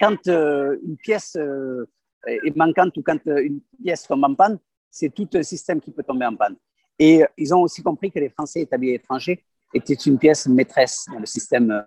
quand 0.00 0.26
euh, 0.28 0.76
une 0.84 0.96
pièce 0.96 1.36
euh, 1.36 1.86
est 2.26 2.56
manquante 2.56 2.96
ou 2.96 3.02
quand 3.02 3.24
euh, 3.28 3.44
une 3.44 3.60
pièce 3.82 4.06
tombe 4.06 4.24
en 4.24 4.34
panne, 4.34 4.58
c'est 4.90 5.10
tout 5.14 5.28
un 5.34 5.42
système 5.42 5.80
qui 5.80 5.90
peut 5.90 6.02
tomber 6.02 6.26
en 6.26 6.36
panne. 6.36 6.56
Et 6.98 7.24
ils 7.38 7.54
ont 7.54 7.62
aussi 7.62 7.82
compris 7.82 8.10
que 8.10 8.18
les 8.18 8.28
Français 8.28 8.60
établis 8.60 8.90
à 8.90 8.92
l'étranger 8.92 9.44
étaient 9.72 9.94
une 9.94 10.18
pièce 10.18 10.46
maîtresse 10.46 11.06
dans 11.10 11.18
le 11.18 11.26
système 11.26 11.86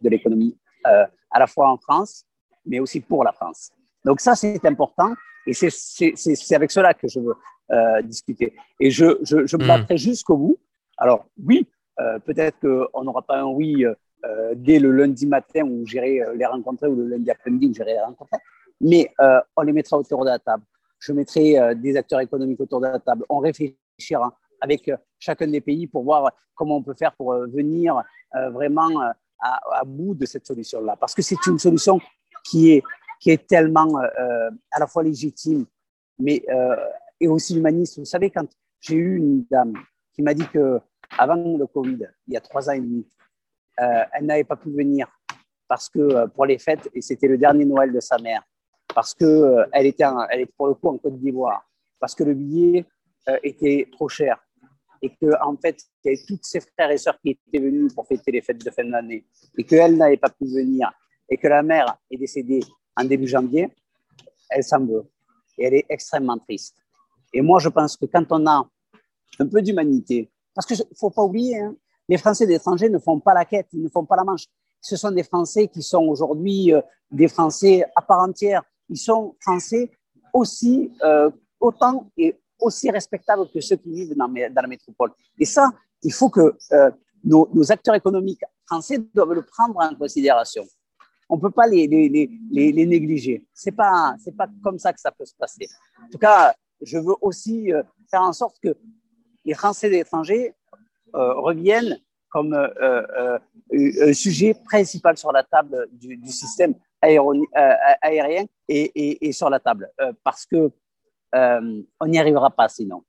de 0.00 0.08
l'économie, 0.08 0.56
à 0.84 1.38
la 1.38 1.46
fois 1.46 1.70
en 1.70 1.76
France, 1.76 2.24
mais 2.64 2.80
aussi 2.80 3.00
pour 3.00 3.22
la 3.22 3.32
France. 3.32 3.70
Donc 4.04 4.20
ça, 4.20 4.34
c'est 4.34 4.64
important. 4.64 5.12
Et 5.46 5.52
c'est 5.52 6.54
avec 6.54 6.70
cela 6.70 6.94
que 6.94 7.06
je 7.06 7.20
veux 7.20 7.34
euh, 7.70 8.00
discuter. 8.00 8.54
Et 8.80 8.90
je, 8.90 9.18
je, 9.22 9.46
je 9.46 9.56
me 9.58 9.64
hmm. 9.64 9.68
battrai 9.68 9.98
jusqu'au 9.98 10.38
bout. 10.38 10.58
Alors 10.96 11.26
oui, 11.44 11.68
euh, 12.00 12.18
peut-être 12.18 12.58
qu'on 12.60 13.04
n'aura 13.04 13.20
pas 13.20 13.40
un 13.40 13.44
oui 13.44 13.84
euh, 13.84 14.54
dès 14.56 14.78
le 14.78 14.90
lundi 14.90 15.26
matin 15.26 15.64
où 15.64 15.84
j'irai 15.84 16.22
les 16.34 16.46
rencontrer 16.46 16.86
ou 16.86 16.96
le 16.96 17.06
lundi 17.06 17.30
après-midi 17.30 17.66
où 17.66 17.74
j'irai 17.74 17.92
les 17.92 18.00
rencontrer, 18.00 18.38
mais 18.80 19.12
on 19.54 19.60
les 19.60 19.74
mettra 19.74 19.98
autour 19.98 20.24
de 20.24 20.30
la 20.30 20.38
table. 20.38 20.62
Je 20.98 21.12
mettrai 21.12 21.74
des 21.76 21.94
acteurs 21.94 22.20
économiques 22.20 22.60
autour 22.60 22.80
de 22.80 22.86
la 22.86 23.00
table. 23.00 23.26
On 23.28 23.38
réfléchira 23.38 24.34
avec 24.62 24.90
chacun 25.18 25.46
des 25.46 25.60
pays 25.60 25.86
pour 25.86 26.04
voir 26.04 26.32
comment 26.54 26.76
on 26.78 26.82
peut 26.82 26.94
faire 26.94 27.12
pour 27.12 27.34
venir 27.34 28.02
vraiment 28.50 28.88
à, 29.40 29.60
à, 29.72 29.84
bout 29.84 30.14
de 30.14 30.24
cette 30.24 30.46
solution-là. 30.46 30.96
Parce 30.96 31.14
que 31.14 31.20
c'est 31.20 31.46
une 31.46 31.58
solution 31.58 32.00
qui 32.44 32.72
est, 32.72 32.82
qui 33.20 33.30
est 33.30 33.46
tellement 33.46 33.98
à 33.98 34.80
la 34.80 34.86
fois 34.86 35.02
légitime, 35.02 35.66
mais 36.18 36.42
et 37.20 37.28
aussi 37.28 37.56
humaniste. 37.56 37.98
Vous 37.98 38.04
savez, 38.04 38.30
quand 38.30 38.46
j'ai 38.80 38.96
eu 38.96 39.16
une 39.16 39.44
dame 39.50 39.74
qui 40.14 40.22
m'a 40.22 40.34
dit 40.34 40.46
que 40.48 40.80
avant 41.16 41.36
le 41.36 41.66
Covid, 41.66 42.08
il 42.26 42.34
y 42.34 42.36
a 42.36 42.40
trois 42.40 42.68
ans 42.68 42.72
et 42.72 42.80
demi, 42.80 43.06
euh, 43.80 44.04
elle 44.12 44.26
n'avait 44.26 44.44
pas 44.44 44.56
pu 44.56 44.70
venir 44.70 45.08
parce 45.68 45.88
que 45.88 45.98
euh, 45.98 46.26
pour 46.26 46.46
les 46.46 46.58
fêtes, 46.58 46.88
et 46.94 47.00
c'était 47.00 47.28
le 47.28 47.38
dernier 47.38 47.64
Noël 47.64 47.92
de 47.92 48.00
sa 48.00 48.18
mère, 48.18 48.42
parce 48.94 49.14
que 49.14 49.24
euh, 49.24 49.66
elle 49.72 49.86
était, 49.86 50.04
elle 50.30 50.40
est 50.40 50.52
pour 50.56 50.66
le 50.66 50.74
coup 50.74 50.88
en 50.88 50.98
Côte 50.98 51.18
d'Ivoire, 51.18 51.62
parce 52.00 52.14
que 52.14 52.24
le 52.24 52.34
billet 52.34 52.84
était 53.42 53.86
trop 53.92 54.08
cher, 54.08 54.42
et 55.02 55.10
que 55.10 55.26
en 55.42 55.54
fait, 55.56 55.82
il 56.02 56.12
y 56.12 56.14
avait 56.14 56.24
tous 56.26 56.38
ses 56.42 56.60
frères 56.60 56.90
et 56.90 56.96
sœurs 56.96 57.18
qui 57.20 57.38
étaient 57.46 57.58
venus 57.58 57.92
pour 57.94 58.06
fêter 58.06 58.32
les 58.32 58.40
fêtes 58.40 58.64
de 58.64 58.70
fin 58.70 58.84
d'année, 58.84 59.26
et 59.56 59.64
qu'elle 59.64 59.96
n'avait 59.96 60.16
pas 60.16 60.30
pu 60.30 60.46
venir, 60.46 60.90
et 61.28 61.36
que 61.36 61.46
la 61.46 61.62
mère 61.62 61.98
est 62.10 62.16
décédée 62.16 62.60
en 62.96 63.04
début 63.04 63.28
janvier, 63.28 63.68
elle 64.48 64.64
s'en 64.64 64.84
veut, 64.84 65.04
et 65.58 65.66
elle 65.66 65.74
est 65.74 65.86
extrêmement 65.90 66.38
triste. 66.38 66.76
Et 67.32 67.42
moi, 67.42 67.58
je 67.58 67.68
pense 67.68 67.96
que 67.96 68.06
quand 68.06 68.24
on 68.30 68.46
a 68.46 68.68
un 69.38 69.46
peu 69.46 69.62
d'humanité, 69.62 70.30
parce 70.54 70.66
qu'il 70.66 70.76
ne 70.78 70.96
faut 70.96 71.10
pas 71.10 71.22
oublier, 71.22 71.60
hein, 71.60 71.76
les 72.08 72.16
Français 72.16 72.46
d'étrangers 72.46 72.88
ne 72.88 72.98
font 72.98 73.20
pas 73.20 73.34
la 73.34 73.44
quête, 73.44 73.68
ils 73.72 73.82
ne 73.82 73.88
font 73.88 74.04
pas 74.04 74.16
la 74.16 74.24
manche. 74.24 74.46
Ce 74.80 74.96
sont 74.96 75.10
des 75.10 75.22
Français 75.22 75.68
qui 75.68 75.82
sont 75.82 76.04
aujourd'hui 76.04 76.72
euh, 76.72 76.80
des 77.10 77.28
Français 77.28 77.84
à 77.94 78.02
part 78.02 78.20
entière. 78.20 78.62
Ils 78.88 78.96
sont 78.96 79.36
Français 79.40 79.90
aussi, 80.32 80.90
euh, 81.02 81.30
autant 81.60 82.10
et 82.16 82.38
aussi 82.60 82.90
respectables 82.90 83.48
que 83.52 83.60
ceux 83.60 83.76
qui 83.76 83.90
vivent 83.90 84.16
dans, 84.16 84.32
la 84.32 84.66
métropole. 84.66 85.12
Et 85.38 85.44
ça, 85.44 85.70
il 86.02 86.12
faut 86.12 86.30
que 86.30 86.56
euh, 86.72 86.90
nos, 87.24 87.70
acteurs 87.70 87.94
économiques 87.94 88.42
français 88.66 88.98
doivent 89.14 89.34
le 89.34 89.42
prendre 89.42 89.78
en 89.78 89.94
considération. 89.94 90.64
On 91.28 91.36
ne 91.36 91.40
peut 91.40 91.50
pas 91.50 91.66
les 91.66 91.86
négliger. 91.88 93.46
Ce 93.52 93.68
n'est 93.68 93.76
pas, 93.76 94.16
pas 94.36 94.48
comme 94.62 94.78
ça 94.78 94.92
que 94.92 95.00
ça 95.00 95.12
peut 95.12 95.26
se 95.26 95.34
passer. 95.38 95.68
En 96.02 96.08
tout 96.08 96.18
cas, 96.18 96.54
je 96.82 96.98
veux 96.98 97.14
aussi 97.20 97.72
euh, 97.72 97.82
faire 98.10 98.22
en 98.22 98.32
sorte 98.32 98.56
que 98.62 98.76
les 99.44 99.54
Français 99.54 99.88
et 99.88 99.90
les 99.90 99.98
étrangers 99.98 100.54
euh, 101.14 101.34
reviennent 101.34 101.98
comme 102.30 102.52
euh, 102.52 103.38
un 103.72 104.12
sujet 104.12 104.54
principal 104.66 105.16
sur 105.16 105.32
la 105.32 105.42
table 105.42 105.88
du, 105.92 106.20
système 106.26 106.74
aérien 107.00 108.44
et, 108.68 109.32
sur 109.32 109.48
la 109.48 109.58
table. 109.58 109.90
parce 110.22 110.44
que 110.44 110.70
on 111.32 112.06
n'y 112.06 112.18
arrivera 112.18 112.50
pas 112.50 112.68
sinon. 112.68 113.02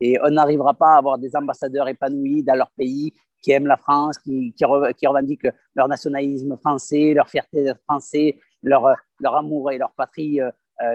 Et 0.00 0.18
on 0.22 0.30
n'arrivera 0.30 0.74
pas 0.74 0.94
à 0.94 0.98
avoir 0.98 1.16
des 1.16 1.34
ambassadeurs 1.34 1.88
épanouis 1.88 2.42
dans 2.42 2.54
leur 2.54 2.70
pays 2.72 3.14
qui 3.40 3.52
aiment 3.52 3.66
la 3.66 3.78
France, 3.78 4.18
qui, 4.18 4.54
revendiquent 4.62 5.48
leur 5.74 5.88
nationalisme 5.88 6.58
français, 6.58 7.14
leur 7.14 7.30
fierté 7.30 7.62
d'être 7.62 7.80
français, 7.84 8.38
leur 8.62 8.94
amour 9.22 9.70
et 9.70 9.78
leur 9.78 9.92
patrie, 9.92 10.40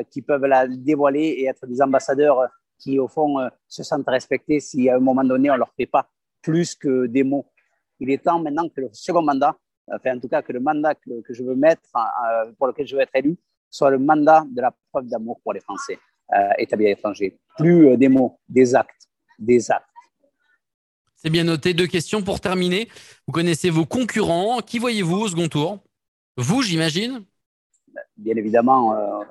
qui 0.10 0.22
peuvent 0.22 0.46
la 0.46 0.68
dévoiler 0.68 1.22
et 1.40 1.46
être 1.46 1.66
des 1.66 1.82
ambassadeurs 1.82 2.50
qui, 2.80 3.00
au 3.00 3.08
fond, 3.08 3.40
euh, 3.40 3.50
se 3.68 3.84
sentent 3.84 4.08
respectés 4.08 4.60
si 4.60 4.90
à 4.90 4.96
un 4.96 5.00
moment 5.00 5.24
donné, 5.24 5.50
on 5.50 5.54
ne 5.54 5.60
leur 5.60 5.74
fait 5.76 5.86
pas 5.86 6.10
plus 6.42 6.76
que 6.76 7.08
des 7.08 7.24
mots. 7.24 7.46
Il 8.00 8.10
est 8.12 8.24
temps 8.24 8.40
maintenant 8.40 8.70
que 8.70 8.82
le 8.82 8.90
second 8.94 9.24
mandat, 9.24 9.56
enfin, 9.92 10.16
en 10.16 10.20
tout 10.20 10.28
cas, 10.28 10.42
que 10.42 10.54
le 10.54 10.60
mandat 10.60 10.96
que, 10.96 11.34
je 11.34 11.44
veux 11.44 11.56
mettre, 11.56 11.90
euh, 11.96 12.52
pour 12.58 12.68
lequel 12.68 12.88
je 12.88 12.96
veux 12.96 13.02
être 13.02 13.16
élu, 13.16 13.38
soit 13.70 13.90
le 13.90 13.98
mandat 13.98 14.46
de 14.50 14.62
la 14.62 14.74
preuve 14.92 15.08
d'amour 15.08 15.40
pour 15.44 15.54
les 15.54 15.60
Français 15.60 15.98
euh, 16.34 16.50
établis 16.58 16.86
à 16.86 16.90
l'étranger. 16.90 17.38
Plus 17.58 17.88
euh, 17.88 17.98
des 17.98 18.08
mots, 18.08 18.40
des 18.48 18.76
actes, 18.76 19.10
des 19.40 19.72
actes. 19.72 19.86
C'est 21.16 21.32
bien 21.32 21.44
noté. 21.44 21.74
Deux 21.74 21.88
questions 21.88 22.22
pour 22.22 22.40
terminer. 22.40 22.88
Vous 23.26 23.34
connaissez 23.34 23.72
vos 23.72 23.86
concurrents. 23.86 24.60
Qui 24.60 24.78
voyez-vous 24.78 25.18
au 25.18 25.28
second 25.28 25.48
tour? 25.48 25.80
Vous, 26.38 26.62
j'imagine 26.62 27.26
Bien 28.18 28.36
évidemment, 28.36 28.94
euh, 28.96 29.24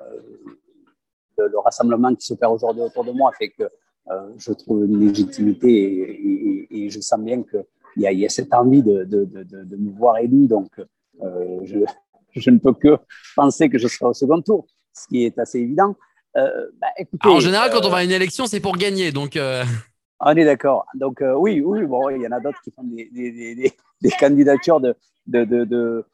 le, 1.37 1.59
rassemblement 1.59 2.13
qui 2.15 2.25
s'opère 2.25 2.51
aujourd'hui 2.51 2.83
autour 2.83 3.03
de 3.03 3.11
moi 3.11 3.31
fait 3.37 3.49
que 3.49 3.63
euh, 3.63 4.29
je 4.37 4.53
trouve 4.53 4.85
une 4.85 5.05
légitimité 5.05 5.69
et, 5.69 6.67
et, 6.71 6.85
et 6.85 6.89
je 6.89 6.99
sens 7.01 7.19
bien 7.19 7.43
qu'il 7.43 7.63
y, 7.97 8.15
y, 8.15 8.25
a 8.25 8.29
cette 8.29 8.53
envie 8.53 8.81
de, 8.81 9.03
de, 9.03 9.25
de, 9.25 9.43
de 9.43 9.75
me 9.75 9.91
voir 9.91 10.17
élu. 10.17 10.47
Donc, 10.47 10.69
euh, 11.21 11.59
je, 11.63 11.79
je, 12.35 12.49
ne 12.49 12.57
peux 12.57 12.73
que 12.73 12.97
penser 13.35 13.69
que 13.69 13.77
je 13.77 13.87
serai 13.87 14.05
au 14.05 14.13
second 14.13 14.41
tour, 14.41 14.65
ce 14.93 15.07
qui 15.07 15.25
est 15.25 15.37
assez 15.37 15.59
évident. 15.59 15.95
Euh, 16.37 16.67
bah, 16.79 16.87
écoutez, 16.97 17.27
en 17.27 17.39
général, 17.39 17.69
quand 17.71 17.85
on 17.85 17.89
va 17.89 17.97
à 17.97 18.03
une 18.03 18.11
élection, 18.11 18.45
c'est 18.45 18.59
pour 18.59 18.77
gagner. 18.77 19.11
Donc, 19.11 19.35
euh, 19.35 19.63
on 20.21 20.35
est 20.35 20.45
d'accord. 20.45 20.85
Donc, 20.95 21.21
oui, 21.37 21.61
oui, 21.61 21.85
bon, 21.85 22.09
il 22.09 22.21
y 22.21 22.27
en 22.27 22.31
a 22.31 22.39
d'autres 22.39 22.61
qui 22.63 22.71
font 22.71 22.83
des, 22.83 23.09
des, 23.11 23.31
des, 23.31 23.73
des 24.01 24.11
candidatures 24.11 24.79
de, 24.79 24.95
de, 25.25 25.43
de, 25.43 25.65
de 25.65 26.05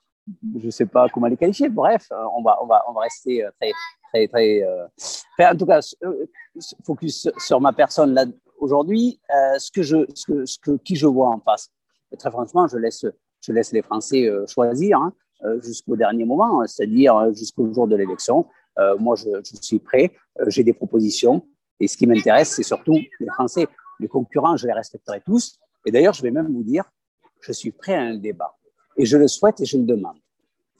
je 0.59 0.65
ne 0.65 0.71
sais 0.71 0.85
pas 0.85 1.07
comment 1.09 1.27
les 1.27 1.37
qualifier. 1.37 1.69
Bref, 1.69 2.07
on 2.11 2.41
va, 2.41 2.57
on 2.61 2.65
va, 2.65 2.83
on 2.87 2.93
va 2.93 3.01
rester 3.01 3.45
très, 3.59 3.71
très, 4.13 4.27
très. 4.27 4.63
Euh... 4.63 4.85
en 5.39 5.55
tout 5.55 5.65
cas, 5.65 5.79
euh, 6.03 6.25
focus 6.85 7.29
sur 7.37 7.59
ma 7.59 7.73
personne 7.73 8.13
là 8.13 8.25
aujourd'hui. 8.63 9.19
Euh, 9.35 9.59
ce 9.59 9.71
que 9.71 9.83
je, 9.83 9.97
ce 10.15 10.25
que, 10.25 10.45
ce 10.45 10.57
que, 10.59 10.71
qui 10.77 10.95
je 10.95 11.05
vois 11.05 11.29
en 11.29 11.39
face. 11.39 11.69
Et 12.11 12.17
très 12.17 12.31
franchement, 12.31 12.67
je 12.67 12.77
laisse, 12.77 13.05
je 13.41 13.51
laisse 13.51 13.71
les 13.71 13.81
Français 13.81 14.27
euh, 14.27 14.45
choisir 14.47 14.99
hein, 14.99 15.13
euh, 15.43 15.61
jusqu'au 15.61 15.95
dernier 15.95 16.25
moment, 16.25 16.61
hein, 16.61 16.67
c'est-à-dire 16.67 17.33
jusqu'au 17.33 17.71
jour 17.73 17.87
de 17.87 17.95
l'élection. 17.95 18.47
moi, 18.99 19.15
je, 19.15 19.29
suis 19.61 19.79
prêt. 19.79 20.11
J'ai 20.47 20.63
des 20.63 20.73
propositions. 20.73 21.45
Et 21.79 21.87
ce 21.87 21.95
qui 21.97 22.07
m'intéresse, 22.07 22.49
c'est 22.55 22.63
surtout 22.63 22.97
les 23.19 23.27
Français. 23.35 23.67
Les 23.99 24.07
concurrents, 24.07 24.57
je 24.57 24.65
les 24.65 24.73
respecterai 24.73 25.21
tous. 25.21 25.59
Et 25.85 25.91
d'ailleurs, 25.91 26.13
je 26.13 26.23
vais 26.23 26.31
même 26.31 26.51
vous 26.51 26.63
dire, 26.63 26.85
je 27.41 27.51
suis 27.51 27.71
prêt 27.71 27.93
à 27.93 28.01
un 28.01 28.15
débat. 28.15 28.52
Et 28.97 29.05
je 29.05 29.17
le 29.17 29.27
souhaite 29.27 29.59
et 29.61 29.65
je 29.65 29.77
le 29.77 29.83
demande. 29.83 30.17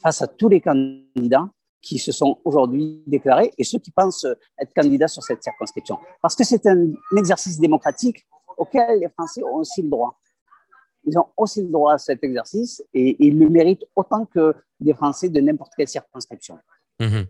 Face 0.01 0.21
à 0.21 0.27
tous 0.27 0.49
les 0.49 0.61
candidats, 0.61 1.49
qui 1.83 1.99
se 1.99 2.11
sont 2.11 2.39
aujourd'hui 2.45 3.03
déclarés 3.05 3.51
et 3.57 3.63
ceux 3.63 3.77
qui 3.77 3.91
pensent 3.91 4.25
être 4.57 4.73
candidats 4.73 5.09
sur 5.09 5.21
cette 5.21 5.43
circonscription. 5.43 5.99
Parce 6.21 6.35
que 6.35 6.43
c'est 6.43 6.65
un, 6.65 6.93
exercice 7.15 7.59
démocratique 7.59 8.25
auquel 8.57 9.01
les 9.01 9.09
Français 9.09 9.43
ont 9.43 9.57
aussi 9.57 9.83
le 9.83 9.89
droit. 9.89 10.17
Ils 11.05 11.19
ont 11.19 11.27
aussi 11.35 11.61
le 11.61 11.67
droit 11.67 11.95
à 11.95 11.97
cet 11.97 12.23
exercice 12.23 12.81
et, 12.93 13.17
ils 13.19 13.37
le 13.37 13.49
méritent 13.49 13.85
autant 13.95 14.25
que 14.25 14.55
les 14.79 14.93
Français 14.93 15.29
de 15.29 15.41
n'importe 15.41 15.73
quelle 15.77 15.89
circonscription. 15.89 16.57
Mmh. 17.01 17.23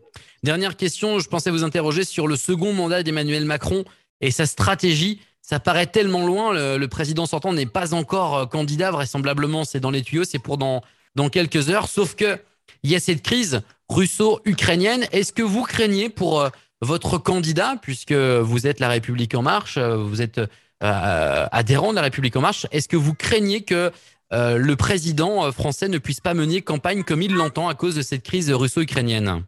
Dernière 0.43 0.77
question, 0.77 1.17
je 1.17 1.27
pensais 1.27 1.49
vous 1.49 1.63
interroger 1.63 2.03
sur 2.03 2.27
le 2.27 2.35
second 2.35 2.73
mandat 2.73 3.01
d'Emmanuel 3.01 3.45
Macron 3.45 3.83
et 4.21 4.29
sa 4.29 4.45
stratégie. 4.45 5.19
Ça 5.45 5.59
paraît 5.59 5.87
tellement 5.87 6.25
loin, 6.25 6.53
le, 6.53 6.87
président 6.87 7.25
sortant 7.25 7.51
n'est 7.51 7.65
pas 7.65 7.93
encore 7.93 8.37
euh, 8.37 8.45
candidat, 8.45 8.91
vraisemblablement 8.91 9.65
c'est 9.65 9.81
dans 9.81 9.91
les 9.91 10.01
tuyaux, 10.01 10.23
c'est 10.23 10.39
pour 10.39 10.57
dans, 10.57 10.81
quelques 11.29 11.69
heures, 11.69 11.89
sauf 11.89 12.15
que 12.15 12.39
il 12.81 12.89
y 12.89 12.95
a 12.95 12.99
cette 13.01 13.21
crise 13.21 13.61
russo-ukrainienne. 13.89 15.05
Est-ce 15.11 15.33
que 15.33 15.43
vous 15.43 15.63
craignez 15.63 16.07
pour 16.07 16.39
euh, 16.39 16.49
votre 16.81 17.17
candidat, 17.17 17.75
puisque 17.81 18.13
vous 18.13 18.67
êtes 18.67 18.79
la 18.79 18.87
République 18.87 19.35
en 19.35 19.41
marche, 19.41 19.77
euh, 19.77 19.97
vous 19.97 20.21
êtes 20.21 20.39
adhérent 20.79 21.91
de 21.91 21.95
la 21.95 22.01
République 22.01 22.35
en 22.35 22.41
marche, 22.41 22.67
est-ce 22.71 22.89
que 22.89 22.97
vous 22.97 23.13
craignez 23.13 23.61
que 23.61 23.89
le 24.31 24.73
président 24.73 25.49
français 25.53 25.87
ne 25.87 25.97
puisse 25.97 26.19
pas 26.19 26.33
mener 26.33 26.61
campagne 26.61 27.03
comme 27.03 27.21
il 27.21 27.33
l'entend 27.33 27.69
à 27.69 27.73
cause 27.73 27.95
de 27.95 28.01
cette 28.01 28.23
crise 28.23 28.51
russo-ukrainienne? 28.51 29.43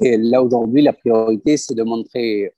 Là, 0.00 0.42
aujourd'hui, 0.42 0.82
la 0.82 0.92
priorité, 0.92 1.56
c'est 1.56 1.74
de 1.74 1.82
montrer 1.82 2.52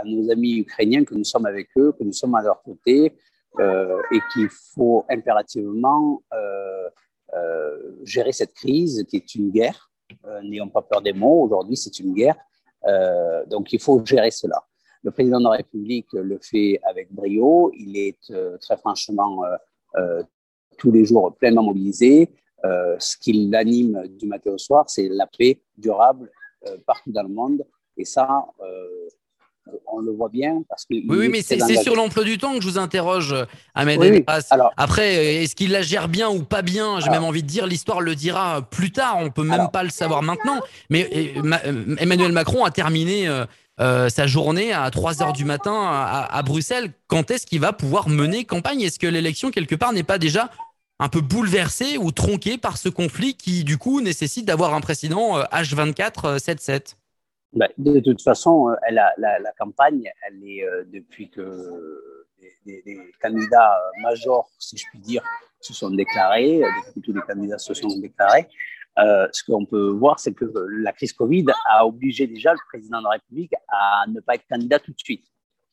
à 0.00 0.04
nos 0.04 0.30
amis 0.30 0.58
ukrainiens 0.58 1.04
que 1.04 1.14
nous 1.14 1.24
sommes 1.24 1.46
avec 1.46 1.68
eux, 1.76 1.92
que 1.98 2.04
nous 2.04 2.12
sommes 2.12 2.34
à 2.34 2.42
leur 2.42 2.62
côté 2.62 3.16
et 3.58 4.20
qu'il 4.32 4.48
faut 4.74 5.04
impérativement 5.08 6.22
gérer 8.04 8.32
cette 8.32 8.54
crise 8.54 9.04
qui 9.08 9.16
est 9.16 9.34
une 9.34 9.50
guerre 9.50 9.88
euh, 10.26 10.42
n'ayons 10.42 10.68
pas 10.68 10.82
peur 10.82 11.02
des 11.02 11.12
mots. 11.12 11.42
Aujourd'hui, 11.42 11.76
c'est 11.76 11.98
une 11.98 12.14
guerre. 12.14 12.36
Euh, 12.86 13.44
donc, 13.46 13.72
il 13.72 13.80
faut 13.80 14.04
gérer 14.04 14.30
cela. 14.30 14.62
Le 15.02 15.10
président 15.10 15.38
de 15.38 15.44
la 15.44 15.50
République 15.50 16.12
le 16.12 16.38
fait 16.38 16.80
avec 16.82 17.12
brio. 17.12 17.70
Il 17.74 17.96
est 17.96 18.30
euh, 18.30 18.56
très 18.58 18.76
franchement 18.76 19.42
tous 20.76 20.92
les 20.92 21.04
jours 21.04 21.34
pleinement 21.36 21.64
mobilisé. 21.64 22.30
ce 22.62 23.16
qui 23.16 23.48
l'anime 23.48 24.06
du 24.08 24.26
matin 24.26 24.52
au 24.52 24.58
soir, 24.58 24.88
c'est 24.88 25.08
la 25.08 25.26
paix 25.26 25.60
durable 25.76 26.30
partout 26.86 27.10
dans 27.10 27.22
le 27.22 27.30
monde. 27.30 27.66
Et 27.96 28.04
ça, 28.04 28.46
on 29.86 30.00
le 30.00 30.12
voit 30.12 30.28
bien 30.28 30.62
parce 30.68 30.84
que. 30.84 30.94
Oui, 30.94 31.04
oui 31.08 31.28
mais 31.28 31.42
c'est 31.42 31.58
sur 31.82 31.94
l'emploi 31.94 32.24
du 32.24 32.38
temps 32.38 32.54
que 32.54 32.60
je 32.62 32.68
vous 32.68 32.78
interroge, 32.78 33.34
Ahmed 33.74 33.98
oui, 34.00 34.24
Alors, 34.50 34.72
Après, 34.76 35.42
est-ce 35.42 35.54
qu'il 35.54 35.70
la 35.72 35.82
gère 35.82 36.08
bien 36.08 36.28
ou 36.28 36.42
pas 36.42 36.62
bien? 36.62 37.00
J'ai 37.00 37.10
même 37.10 37.24
envie 37.24 37.42
de 37.42 37.48
dire, 37.48 37.66
l'histoire 37.66 38.00
le 38.00 38.14
dira 38.14 38.62
plus 38.62 38.92
tard. 38.92 39.16
On 39.18 39.30
peut 39.30 39.42
même 39.42 39.52
alors, 39.52 39.70
pas 39.70 39.82
le 39.82 39.90
savoir 39.90 40.22
maintenant. 40.22 40.60
Mais 40.90 41.34
euh, 41.36 41.96
Emmanuel 41.98 42.32
Macron 42.32 42.64
a 42.64 42.70
terminé 42.70 43.28
euh, 43.28 43.44
euh, 43.80 44.08
sa 44.08 44.26
journée 44.26 44.72
à 44.72 44.90
3 44.90 45.22
heures 45.22 45.32
du 45.32 45.44
matin 45.44 45.74
à, 45.74 46.28
à 46.30 46.42
Bruxelles. 46.42 46.90
Quand 47.06 47.30
est-ce 47.30 47.46
qu'il 47.46 47.60
va 47.60 47.72
pouvoir 47.72 48.08
mener 48.08 48.44
campagne? 48.44 48.80
Est-ce 48.82 48.98
que 48.98 49.06
l'élection 49.06 49.50
quelque 49.50 49.74
part 49.74 49.92
n'est 49.92 50.02
pas 50.02 50.18
déjà 50.18 50.50
un 51.00 51.08
peu 51.08 51.20
bouleversée 51.20 51.96
ou 51.96 52.10
tronquée 52.10 52.58
par 52.58 52.76
ce 52.76 52.88
conflit 52.88 53.34
qui 53.34 53.62
du 53.62 53.78
coup 53.78 54.00
nécessite 54.00 54.44
d'avoir 54.44 54.74
un 54.74 54.80
président 54.80 55.40
H24 55.40 56.38
7-7 56.38 56.96
bah, 57.54 57.68
de 57.78 58.00
toute 58.00 58.22
façon, 58.22 58.68
euh, 58.68 58.74
la, 58.90 59.52
campagne, 59.58 60.10
elle 60.26 60.44
est 60.44 60.64
euh, 60.64 60.84
depuis 60.92 61.30
que 61.30 61.42
les, 62.66 62.82
candidats 63.20 63.78
euh, 63.78 64.02
majors, 64.02 64.50
si 64.58 64.76
je 64.76 64.84
puis 64.90 64.98
dire, 64.98 65.22
se 65.60 65.72
sont 65.72 65.90
déclarés, 65.90 66.58
depuis 66.60 67.00
que 67.00 67.06
tous 67.06 67.12
les 67.12 67.22
candidats 67.22 67.58
se 67.58 67.72
sont 67.74 67.98
déclarés. 67.98 68.46
Euh, 68.98 69.28
ce 69.32 69.42
qu'on 69.44 69.64
peut 69.64 69.90
voir, 69.90 70.18
c'est 70.18 70.34
que 70.34 70.44
la 70.80 70.92
crise 70.92 71.12
Covid 71.12 71.46
a 71.68 71.86
obligé 71.86 72.26
déjà 72.26 72.52
le 72.52 72.58
président 72.68 72.98
de 72.98 73.04
la 73.04 73.10
République 73.10 73.52
à 73.68 74.04
ne 74.08 74.20
pas 74.20 74.34
être 74.34 74.46
candidat 74.48 74.78
tout 74.78 74.92
de 74.92 74.98
suite. 74.98 75.24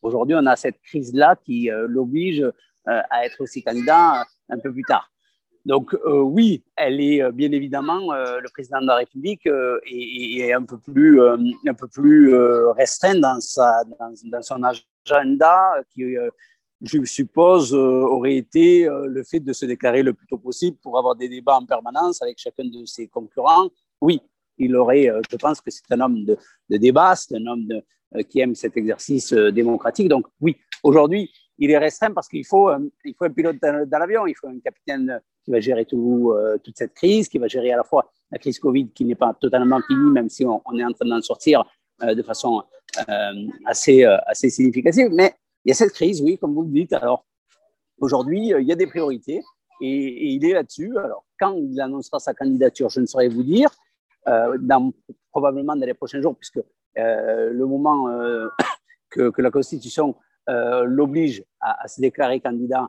Aujourd'hui, 0.02 0.36
on 0.40 0.46
a 0.46 0.56
cette 0.56 0.80
crise-là 0.82 1.36
qui 1.44 1.70
l'oblige 1.88 2.46
à 2.86 3.26
être 3.26 3.42
aussi 3.42 3.64
candidat 3.64 4.24
un 4.50 4.60
peu 4.60 4.72
plus 4.72 4.84
tard. 4.84 5.12
Donc 5.66 5.96
euh, 5.96 6.20
oui, 6.20 6.64
elle 6.76 7.02
est 7.02 7.24
euh, 7.24 7.32
bien 7.32 7.52
évidemment 7.52 8.14
euh, 8.14 8.40
le 8.40 8.50
président 8.50 8.82
de 8.82 8.86
la 8.86 8.98
République 8.98 9.48
est, 9.48 10.38
est, 10.38 10.54
un 10.54 10.62
peu 10.62 10.78
plus 10.78 11.20
un 11.22 11.74
peu 11.74 11.88
plus 11.88 12.36
restreint 12.74 13.16
dans 13.16 13.40
sa 13.40 13.84
dans, 14.00 14.42
son 14.44 14.62
agenda 14.64 15.74
qui 15.90 16.16
je 16.82 17.04
suppose 17.06 17.74
aurait 17.74 18.36
été 18.36 18.88
le 18.88 19.24
fait 19.24 19.40
de 19.40 19.54
se 19.54 19.66
déclarer 19.66 20.04
le 20.04 20.14
plus 20.14 20.28
tôt 20.28 20.38
possible 20.38 20.78
pour 20.84 21.00
avoir 21.00 21.16
des 21.16 21.30
débats 21.30 21.56
en 21.56 21.66
permanence 21.66 22.22
avec 22.22 22.38
chacun 22.38 22.66
de 22.66 22.86
ses 22.86 23.08
concurrents. 23.08 23.70
Oui, 24.02 24.22
il 24.60 24.76
aurait 24.76 25.10
je 25.32 25.38
pense 25.38 25.62
que 25.62 25.72
c'est 25.72 25.92
un 25.92 26.02
homme 26.02 26.26
de, 26.26 26.38
de 26.70 26.78
débat, 26.78 27.16
c'est 27.16 27.38
un 27.38 27.46
homme 27.48 27.68
qui 28.30 28.40
aime 28.40 28.54
cet 28.54 28.78
exercice 28.78 29.34
démocratique. 29.34 30.10
Donc 30.10 30.28
oui, 30.40 30.58
aujourd'hui, 30.84 31.32
il 31.58 31.72
est 31.72 31.78
restreint 31.78 32.12
parce 32.12 32.28
qu'il 32.28 32.46
faut, 32.46 32.70
il 33.04 33.14
faut 33.16 33.26
un 33.26 33.30
pilote 33.30 33.58
dans, 33.62 34.00
l'avion, 34.00 34.28
il 34.28 34.36
faut 34.36 34.48
un 34.48 34.60
capitaine 34.60 35.22
qui 35.44 35.52
va 35.52 35.60
gérer 35.60 35.86
tout, 35.86 36.34
euh, 36.36 36.58
toute 36.58 36.78
cette 36.78 36.94
crise, 36.94 37.30
qui 37.30 37.38
va 37.38 37.48
gérer 37.48 37.72
à 37.72 37.78
la 37.78 37.84
fois 37.84 38.12
la 38.32 38.40
crise 38.40 38.60
Covid 38.60 38.90
qui 38.90 39.06
n'est 39.06 39.16
pas 39.16 39.34
totalement 39.40 39.80
finie, 39.88 40.12
même 40.12 40.30
si 40.30 40.46
on, 40.46 40.62
est 40.78 40.84
en 40.84 40.92
train 40.92 41.08
d'en 41.08 41.22
sortir, 41.22 41.64
de 42.02 42.22
façon 42.24 42.64
assez, 43.66 44.04
assez 44.04 44.50
significative. 44.50 45.10
Mais 45.14 45.36
il 45.64 45.70
y 45.70 45.72
a 45.72 45.76
cette 45.76 45.94
crise, 45.94 46.22
oui, 46.22 46.38
comme 46.38 46.54
vous 46.54 46.64
le 46.64 46.70
dites. 46.70 46.92
Alors, 46.94 47.26
aujourd'hui, 48.00 48.52
il 48.58 48.68
y 48.68 48.72
a 48.72 48.76
des 48.76 48.88
priorités 48.88 49.42
et, 49.80 50.34
il 50.34 50.44
est 50.44 50.54
là-dessus. 50.54 50.98
Alors, 50.98 51.24
quand 51.40 51.54
il 51.56 51.80
annoncera 51.80 52.20
sa 52.20 52.34
candidature, 52.34 52.90
je 52.90 53.00
ne 53.00 53.06
saurais 53.06 53.30
vous 53.30 53.44
dire, 53.44 53.70
probablement 55.32 55.76
dans 55.76 55.86
les 55.86 55.94
prochains 55.94 56.22
jours, 56.22 56.36
puisque 56.36 56.60
le 56.96 57.64
moment 57.64 58.10
que, 59.10 59.42
la 59.42 59.52
Constitution 59.52 60.16
l'oblige 60.48 61.44
à, 61.60 61.84
à, 61.84 61.88
se 61.88 62.00
déclarer 62.02 62.40
candidat 62.40 62.88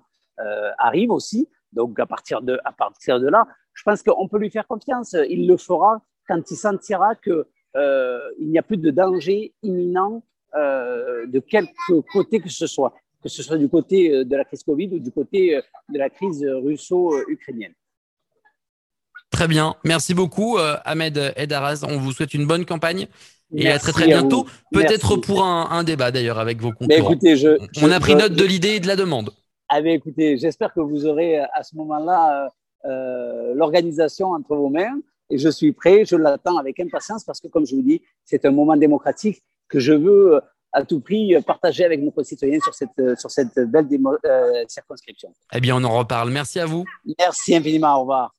arrive 0.78 1.10
aussi. 1.10 1.48
Donc, 1.72 1.98
à 2.00 2.06
partir 2.06 2.42
de, 2.42 2.58
à 2.64 2.72
partir 2.72 3.20
de 3.20 3.28
là, 3.28 3.46
je 3.76 3.82
pense 3.82 4.02
qu'on 4.02 4.28
peut 4.28 4.38
lui 4.38 4.50
faire 4.50 4.66
confiance. 4.66 5.14
Il 5.28 5.46
le 5.46 5.56
fera 5.56 6.02
quand 6.26 6.50
il 6.50 6.56
sentira 6.56 7.14
qu'il 7.14 7.44
euh, 7.76 8.20
n'y 8.40 8.58
a 8.58 8.62
plus 8.62 8.78
de 8.78 8.90
danger 8.90 9.54
imminent 9.62 10.22
euh, 10.54 11.26
de 11.26 11.38
quelque 11.40 12.00
côté 12.12 12.40
que 12.40 12.48
ce 12.48 12.66
soit, 12.66 12.94
que 13.22 13.28
ce 13.28 13.42
soit 13.42 13.58
du 13.58 13.68
côté 13.68 14.10
euh, 14.10 14.24
de 14.24 14.36
la 14.36 14.44
crise 14.44 14.62
Covid 14.62 14.94
ou 14.94 14.98
du 14.98 15.12
côté 15.12 15.60
de 15.88 15.98
la 15.98 16.10
crise 16.10 16.44
russo-ukrainienne. 16.44 17.74
Très 19.30 19.48
bien. 19.48 19.74
Merci 19.84 20.14
beaucoup, 20.14 20.58
Ahmed 20.84 21.34
Edaraz. 21.36 21.84
On 21.86 21.98
vous 21.98 22.12
souhaite 22.12 22.32
une 22.32 22.46
bonne 22.46 22.64
campagne. 22.64 23.08
Et 23.54 23.70
à 23.70 23.78
très 23.78 23.92
très 23.92 24.06
bientôt. 24.06 24.46
Peut-être 24.72 25.16
pour 25.16 25.44
un, 25.44 25.84
débat 25.84 26.10
d'ailleurs 26.10 26.38
avec 26.38 26.60
vos 26.60 26.72
concurrents. 26.72 27.10
Écoutez, 27.10 27.36
je, 27.36 27.56
On 27.82 27.90
a 27.90 28.00
pris 28.00 28.14
note 28.14 28.32
de 28.32 28.44
l'idée 28.44 28.76
et 28.76 28.80
de 28.80 28.86
la 28.86 28.96
demande. 28.96 29.30
Ah 29.68 29.80
écoutez, 29.80 30.36
j'espère 30.38 30.72
que 30.72 30.80
vous 30.80 31.06
aurez 31.06 31.38
à 31.38 31.62
ce 31.64 31.74
moment-là 31.76 32.52
euh, 32.84 33.52
l'organisation 33.54 34.30
entre 34.30 34.54
vos 34.54 34.68
mains 34.68 35.00
et 35.28 35.38
je 35.38 35.48
suis 35.48 35.72
prêt, 35.72 36.04
je 36.04 36.14
l'attends 36.14 36.56
avec 36.56 36.78
impatience 36.78 37.24
parce 37.24 37.40
que, 37.40 37.48
comme 37.48 37.66
je 37.66 37.74
vous 37.74 37.82
dis, 37.82 38.00
c'est 38.24 38.44
un 38.44 38.52
moment 38.52 38.76
démocratique 38.76 39.42
que 39.68 39.80
je 39.80 39.92
veux 39.92 40.40
à 40.72 40.84
tout 40.84 41.00
prix 41.00 41.34
partager 41.44 41.84
avec 41.84 42.00
nos 42.00 42.12
concitoyens 42.12 42.60
sur 42.60 42.74
cette, 42.74 43.18
sur 43.18 43.30
cette 43.30 43.58
belle 43.58 43.88
euh, 44.24 44.64
circonscription. 44.68 45.32
Eh 45.52 45.60
bien, 45.60 45.74
on 45.76 45.82
en 45.82 45.98
reparle. 45.98 46.30
Merci 46.30 46.60
à 46.60 46.66
vous. 46.66 46.84
Merci 47.18 47.56
infiniment. 47.56 47.96
Au 47.96 48.00
revoir. 48.00 48.32